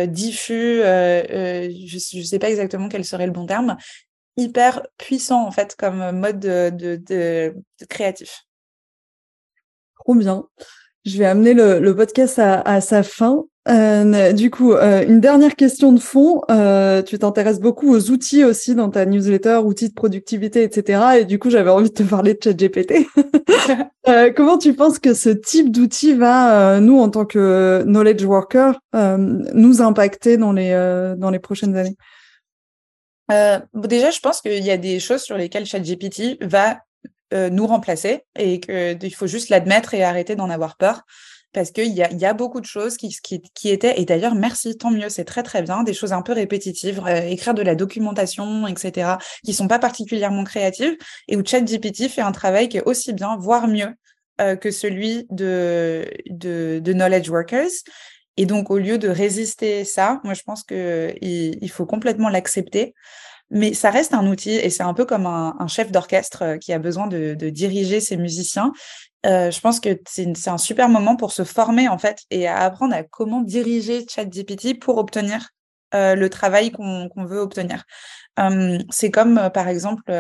[0.06, 3.76] diffus, je ne sais pas exactement quel serait le bon terme,
[4.36, 7.54] hyper puissant en fait comme mode de, de
[7.88, 8.44] créatif.
[9.96, 10.44] Trop bien.
[11.04, 13.44] Je vais amener le, podcast à, sa fin.
[13.68, 16.42] Euh, du coup, euh, une dernière question de fond.
[16.48, 21.20] Euh, tu t'intéresses beaucoup aux outils aussi dans ta newsletter, outils de productivité, etc.
[21.20, 23.06] Et du coup, j'avais envie de te parler de ChatGPT.
[24.36, 29.82] comment tu penses que ce type d'outil va, nous, en tant que knowledge worker, nous
[29.82, 30.70] impacter dans les,
[31.18, 31.96] dans les prochaines années?
[33.74, 36.78] Déjà, je pense qu'il y a des choses sur lesquelles ChatGPT va
[37.32, 41.02] euh, nous remplacer et qu'il faut juste l'admettre et arrêter d'en avoir peur
[41.52, 44.76] parce qu'il y a, y a beaucoup de choses qui, qui, étaient, et d'ailleurs, merci,
[44.76, 47.74] tant mieux, c'est très très bien, des choses un peu répétitives, euh, écrire de la
[47.74, 50.96] documentation, etc., qui sont pas particulièrement créatives,
[51.28, 53.94] et où ChatGPT fait un travail qui est aussi bien, voire mieux,
[54.40, 57.70] euh, que celui de, de, de, Knowledge Workers.
[58.38, 62.94] Et donc, au lieu de résister ça, moi, je pense qu'il il faut complètement l'accepter.
[63.54, 66.72] Mais ça reste un outil et c'est un peu comme un, chef d'orchestre euh, qui
[66.72, 68.72] a besoin de, diriger ses musiciens.
[69.26, 72.60] Euh, je pense que c'est un super moment pour se former en fait et à
[72.60, 75.50] apprendre à comment diriger ChatGPT pour obtenir
[75.94, 77.84] euh, le travail qu'on veut obtenir.
[78.90, 80.10] c'est comme par exemple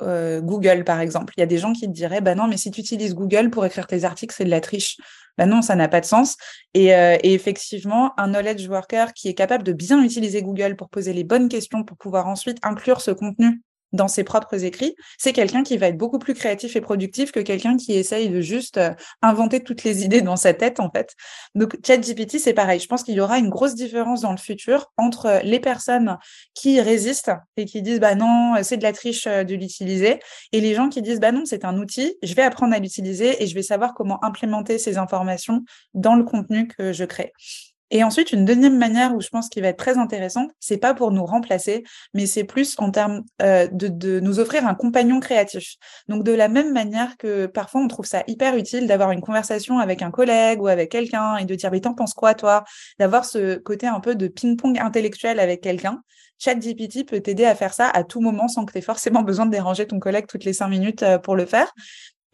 [0.00, 1.32] Google par exemple.
[1.36, 3.50] Il y a des gens qui te diraient bah non mais si tu utilises Google
[3.50, 4.98] pour écrire tes articles c'est de la triche.
[5.38, 6.36] Ben non, ça n'a pas de sens.
[6.76, 11.12] Euh, et, effectivement, un knowledge worker qui est capable de bien utiliser Google pour poser
[11.12, 13.62] les bonnes questions, pour pouvoir ensuite inclure ce contenu
[13.92, 17.40] dans ses propres écrits, c'est quelqu'un qui va être beaucoup plus créatif et productif que
[17.40, 18.90] quelqu'un qui essaye de juste euh,
[19.22, 21.14] inventer toutes les idées dans sa tête, en fait.
[21.54, 22.80] Donc, ChatGPT, c'est pareil.
[22.80, 26.18] Je pense qu'il y aura une grosse différence dans le futur entre les personnes
[26.54, 30.20] qui résistent et qui disent, bah non, c'est de la triche euh, de l'utiliser,
[30.52, 33.42] et les gens qui disent, bah non, c'est un outil, je vais apprendre à l'utiliser
[33.42, 35.64] et je vais savoir comment implémenter ces informations
[35.94, 37.32] dans le contenu que je crée.
[37.90, 40.94] Et ensuite, une deuxième manière où je pense qu'il va être très intéressante, c'est pas
[40.94, 41.84] pour nous remplacer,
[42.14, 45.76] mais c'est plus en termes euh, de, de, nous offrir un compagnon créatif.
[46.08, 49.78] Donc, de la même manière que parfois on trouve ça hyper utile d'avoir une conversation
[49.78, 52.64] avec un collègue ou avec quelqu'un et de dire, mais t'en penses quoi, toi?
[52.98, 56.02] D'avoir ce côté un peu de ping-pong intellectuel avec quelqu'un.
[56.38, 59.46] ChatGPT peut t'aider à faire ça à tout moment sans que tu aies forcément besoin
[59.46, 61.72] de déranger ton collègue toutes les cinq minutes euh, pour le faire.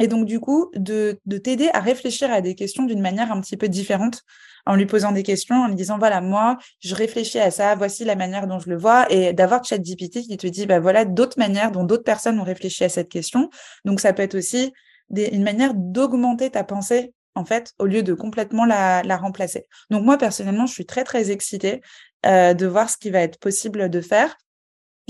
[0.03, 3.41] Et donc, du coup, de, de t'aider à réfléchir à des questions d'une manière un
[3.41, 4.23] petit peu différente
[4.67, 8.05] en lui posant des questions, en lui disant, voilà, moi, je réfléchis à ça, voici
[8.05, 11.39] la manière dont je le vois, et d'avoir ChatGPT qui te dit, bah voilà, d'autres
[11.39, 13.49] manières dont d'autres personnes ont réfléchi à cette question.
[13.85, 14.73] Donc, ça peut être aussi
[15.17, 19.67] une manière d'augmenter ta pensée en fait, au lieu de complètement la, la, remplacer.
[19.89, 21.81] Donc moi, personnellement, je suis très, très excitée
[22.27, 24.37] euh, de voir ce qui va être possible de faire.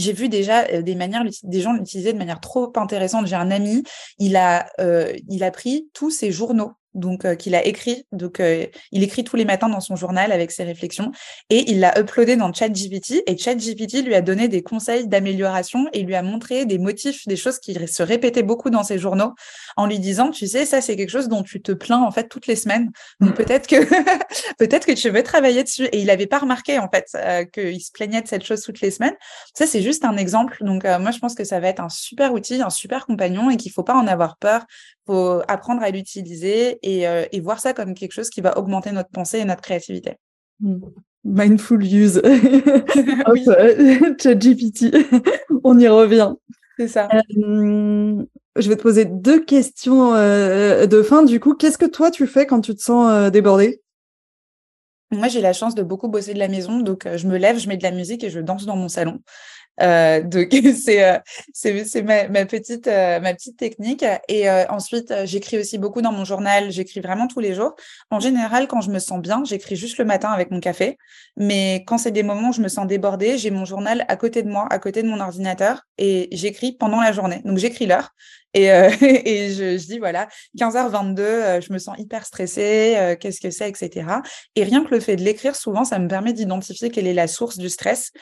[0.03, 3.27] J'ai vu déjà euh, des manières, des gens l'utiliser de manière trop intéressante.
[3.27, 3.85] J'ai un ami,
[4.19, 8.05] il a, euh, il a pris tous ses journaux donc euh, qu'il a écrit.
[8.13, 11.13] Donc euh, il écrit tous les matins dans son journal avec ses réflexions
[11.51, 16.03] et il l'a uploadé dans ChatGPT et ChatGPT lui a donné des conseils d'amélioration et
[16.03, 19.35] lui a montré des motifs, des choses qui se répétaient beaucoup dans ses journaux
[19.77, 22.29] en lui disant tu sais ça c'est quelque chose dont tu te plains en fait
[22.29, 22.91] toutes les semaines.
[23.21, 23.35] Donc mmh.
[23.35, 23.77] peut-être que
[24.59, 27.81] peut-être que tu veux travailler dessus et il avait pas remarqué en fait euh, qu'il
[27.81, 29.15] se plaignait de cette chose toutes les semaines.
[29.55, 30.59] Ça c'est juste un exemple.
[30.61, 33.57] Donc moi je pense que ça va être un super outil, un super compagnon et
[33.57, 34.65] qu'il faut pas en avoir peur
[35.07, 38.93] faut apprendre à l'utiliser et, euh, et, voir ça comme quelque chose qui va augmenter
[38.93, 40.17] notre pensée et notre créativité.
[40.61, 40.81] Hmm.
[41.25, 42.21] Mindful use.
[44.23, 44.95] ChatGPT.
[45.65, 46.33] On y revient.
[46.79, 47.09] C'est ça.
[47.13, 48.25] Euh,
[48.57, 51.23] je vais te poser deux questions euh, de fin.
[51.23, 53.81] Du coup, qu'est-ce que toi tu fais quand tu te sens débordé
[55.15, 57.69] moi, j'ai la chance de beaucoup bosser de la maison, donc je me lève, je
[57.69, 59.21] mets de la musique et je danse dans mon salon.
[59.81, 60.51] Euh, donc
[60.83, 61.19] c'est euh,
[61.55, 64.05] c'est ma, petite euh, ma petite technique.
[64.29, 66.71] Et euh, ensuite j'écris aussi beaucoup dans mon journal.
[66.71, 67.75] J'écris vraiment tous les jours.
[68.11, 70.99] En général quand je me sens bien j'écris juste le matin avec mon café.
[71.37, 74.43] Mais quand c'est des moments où je me sens débordée j'ai mon journal à côté
[74.43, 77.41] de moi à côté de mon ordinateur et j'écris pendant la journée.
[77.45, 78.11] Donc j'écris l'heure.
[78.55, 83.67] Et, et je, je, dis voilà 15h22 je me sens hyper stressée qu'est-ce que c'est
[83.67, 84.07] etc
[84.57, 87.29] et rien que le fait de l'écrire souvent ça me permet d'identifier quelle est la
[87.29, 88.13] source du stress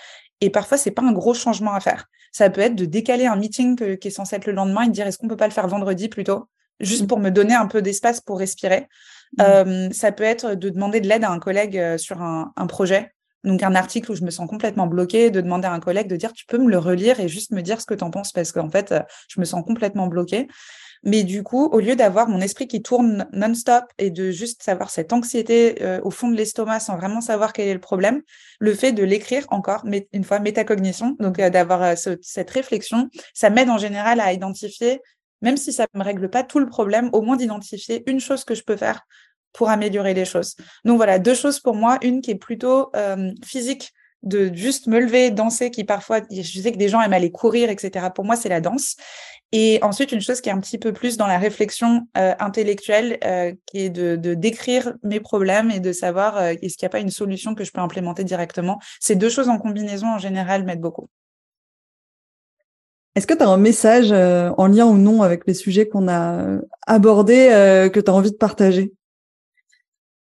[0.40, 2.06] et parfois, c'est pas un gros changement à faire.
[2.32, 4.92] Ça peut être de décaler un meeting qui est censé être le lendemain et de
[4.92, 6.48] dire est-ce qu'on peut pas le faire vendredi plutôt,
[6.80, 7.06] juste mmh.
[7.06, 8.88] pour me donner un peu d'espace pour respirer.
[9.38, 9.42] Mmh.
[9.42, 12.66] Euh, ça peut être de demander de l'aide à un collègue euh, sur un, un,
[12.66, 13.12] projet.
[13.44, 16.16] Donc un article où je me sens complètement bloquée, de demander à un collègue de
[16.16, 18.32] dire tu peux me le relire et juste me dire ce que tu en penses
[18.32, 20.48] parce qu'en fait euh, je me sens complètement bloquée.
[21.02, 24.90] Mais du coup, au lieu d'avoir mon esprit qui tourne non-stop et de juste savoir
[24.90, 28.22] cette anxiété euh, au fond de l'estomac sans vraiment savoir quel est le problème,
[28.58, 33.48] le fait de l'écrire encore, une fois métacognition, donc euh, d'avoir euh, cette réflexion, ça
[33.48, 35.00] m'aide en général à identifier,
[35.40, 38.44] même si ça ne me règle pas tout le problème, au moins d'identifier une chose
[38.44, 39.00] que je peux faire
[39.52, 40.54] pour améliorer les choses.
[40.84, 42.92] Donc voilà, deux choses pour moi, une qui est plutôt
[43.42, 43.92] physique,
[44.22, 47.70] de juste me lever, danser, qui parfois, je sais que des gens aiment aller courir,
[47.70, 48.08] etc.
[48.14, 48.96] Pour moi, c'est la danse.
[49.52, 53.18] Et ensuite, une chose qui est un petit peu plus dans la réflexion euh, intellectuelle,
[53.24, 56.90] euh, qui est de, de, décrire mes problèmes et de savoir euh, est-ce qu'il n'y
[56.90, 58.78] a pas une solution que je peux implémenter directement.
[59.00, 61.08] Ces deux choses en combinaison, en général, m'aident beaucoup.
[63.16, 66.60] Est-ce que tu as un message en lien ou non avec les sujets qu'on a
[66.86, 67.48] abordés
[67.92, 68.92] que tu as envie de partager?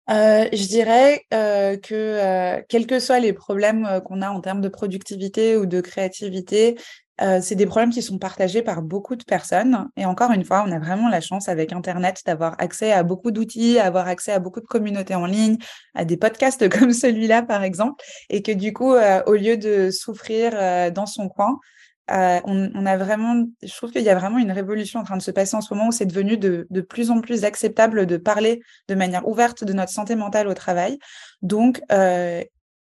[0.08, 5.66] Je dirais que quels que soient les problèmes qu'on a en termes de productivité ou
[5.66, 6.78] de créativité,
[7.22, 9.88] euh, c'est des problèmes qui sont partagés par beaucoup de personnes.
[9.96, 13.32] Et encore une fois, on a vraiment la chance avec Internet d'avoir accès à beaucoup
[13.32, 15.58] d'outils, avoir accès à beaucoup de communautés en ligne,
[15.94, 18.04] à des podcasts comme celui-là, par exemple.
[18.30, 21.60] Et que du coup, euh, au lieu de souffrir euh, dans son coin,
[22.08, 25.24] on, on, a vraiment, je trouve qu'il y a vraiment une révolution en train de
[25.24, 28.18] se passer en ce moment où c'est devenu de, de, plus en plus acceptable de
[28.18, 31.00] parler de manière ouverte de notre santé mentale au travail.
[31.42, 31.82] Donc,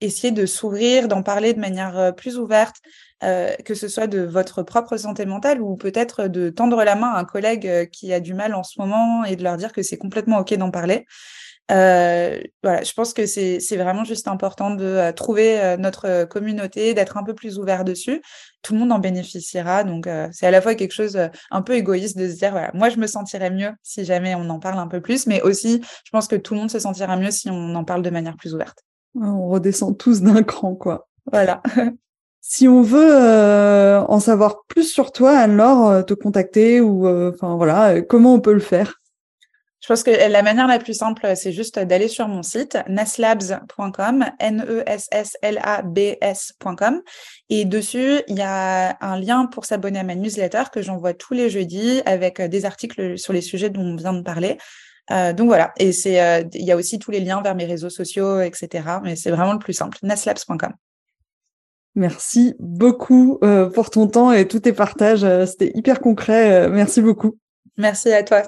[0.02, 2.76] essayer de s'ouvrir, d'en parler de manière plus ouverte,
[3.24, 7.10] euh, que ce soit de votre propre santé mentale ou peut-être de tendre la main
[7.14, 9.74] à un collègue euh, qui a du mal en ce moment et de leur dire
[9.74, 11.08] que c'est complètement OK d'en parler.
[11.72, 17.18] Euh, voilà, je pense que c'est vraiment juste important de euh, trouver notre communauté, d'être
[17.18, 18.22] un peu plus ouvert dessus.
[18.62, 19.84] Tout le monde en bénéficiera.
[19.84, 21.18] Donc, c'est à la fois quelque chose
[21.50, 24.50] un peu égoïste de se dire, voilà, moi, je me sentirais mieux si jamais on
[24.50, 27.18] en parle un peu plus, mais aussi, je pense que tout le monde se sentira
[27.18, 28.87] mieux si on en parle de manière plus ouverte.
[29.22, 31.08] On redescend tous d'un cran, quoi.
[31.32, 31.62] Voilà.
[32.50, 37.58] Si on veut euh, en savoir plus sur toi, Anne-Laure, euh, te contacter ou enfin
[37.58, 39.02] voilà, comment on peut le faire?
[39.88, 44.26] Je pense que la manière la plus simple, c'est juste d'aller sur mon site, neslabs.com,
[44.40, 45.42] N-E-S-S-L-A-B-S.com.
[47.50, 51.34] Et dessus, il y a un lien pour s'abonner à ma newsletter que j'envoie tous
[51.34, 54.58] les jeudis avec des articles sur les sujets dont on vient de parler.
[55.12, 57.66] Euh, donc voilà, et c'est, euh, il y a aussi tous les liens vers mes
[57.66, 58.84] réseaux sociaux, etc.
[59.04, 60.74] Mais c'est vraiment le plus simple, neslabs.com.
[61.96, 65.26] Merci beaucoup euh, pour ton temps et tous tes partages.
[65.46, 66.70] C'était hyper concret.
[66.70, 67.38] merci beaucoup.
[67.78, 68.44] Merci à toi.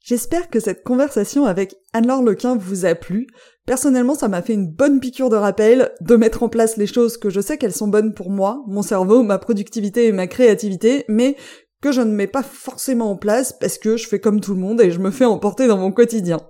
[0.00, 3.26] J'espère que cette conversation avec Anne-Laure Lequin vous a plu.
[3.66, 7.16] Personnellement, ça m'a fait une bonne piqûre de rappel de mettre en place les choses
[7.16, 11.04] que je sais qu'elles sont bonnes pour moi, mon cerveau, ma productivité et ma créativité,
[11.08, 11.36] mais
[11.82, 14.60] que je ne mets pas forcément en place parce que je fais comme tout le
[14.60, 16.40] monde et je me fais emporter dans mon quotidien.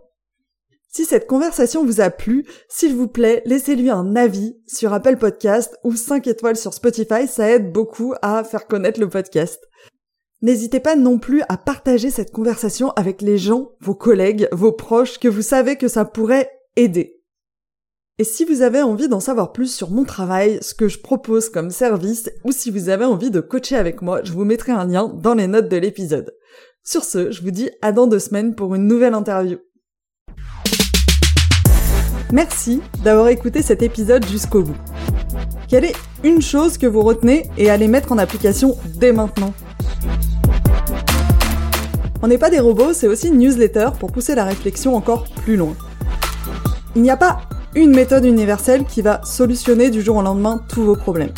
[0.88, 5.78] Si cette conversation vous a plu, s'il vous plaît, laissez-lui un avis sur Apple Podcast
[5.84, 9.60] ou 5 étoiles sur Spotify, ça aide beaucoup à faire connaître le podcast.
[10.42, 15.18] N'hésitez pas non plus à partager cette conversation avec les gens, vos collègues, vos proches,
[15.18, 17.15] que vous savez que ça pourrait aider.
[18.18, 21.50] Et si vous avez envie d'en savoir plus sur mon travail, ce que je propose
[21.50, 24.86] comme service, ou si vous avez envie de coacher avec moi, je vous mettrai un
[24.86, 26.32] lien dans les notes de l'épisode.
[26.82, 29.58] Sur ce, je vous dis à dans deux semaines pour une nouvelle interview.
[32.32, 34.78] Merci d'avoir écouté cet épisode jusqu'au bout.
[35.68, 39.52] Quelle est une chose que vous retenez et allez mettre en application dès maintenant?
[42.22, 45.56] On n'est pas des robots, c'est aussi une newsletter pour pousser la réflexion encore plus
[45.56, 45.76] loin.
[46.94, 47.40] Il n'y a pas
[47.76, 51.32] une méthode universelle qui va solutionner du jour au lendemain tous vos problèmes.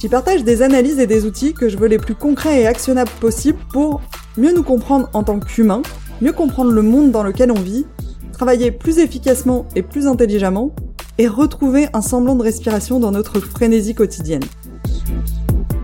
[0.00, 3.10] J'y partage des analyses et des outils que je veux les plus concrets et actionnables
[3.20, 4.00] possibles pour
[4.36, 5.82] mieux nous comprendre en tant qu'humains,
[6.20, 7.86] mieux comprendre le monde dans lequel on vit,
[8.32, 10.74] travailler plus efficacement et plus intelligemment,
[11.18, 14.44] et retrouver un semblant de respiration dans notre frénésie quotidienne.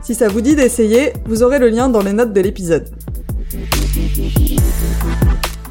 [0.03, 2.89] Si ça vous dit d'essayer, vous aurez le lien dans les notes de l'épisode.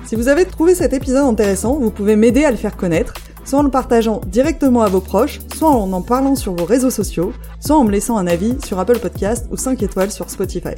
[0.06, 3.14] Si vous avez trouvé cet épisode intéressant, vous pouvez m'aider à le faire connaître,
[3.46, 6.89] soit en le partageant directement à vos proches, soit en en parlant sur vos réseaux
[6.89, 10.76] sociaux, soit en me laissant un avis sur Apple Podcast ou 5 étoiles sur Spotify.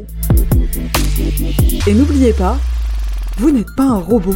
[1.87, 2.57] Et n'oubliez pas,
[3.37, 4.35] vous n'êtes pas un robot.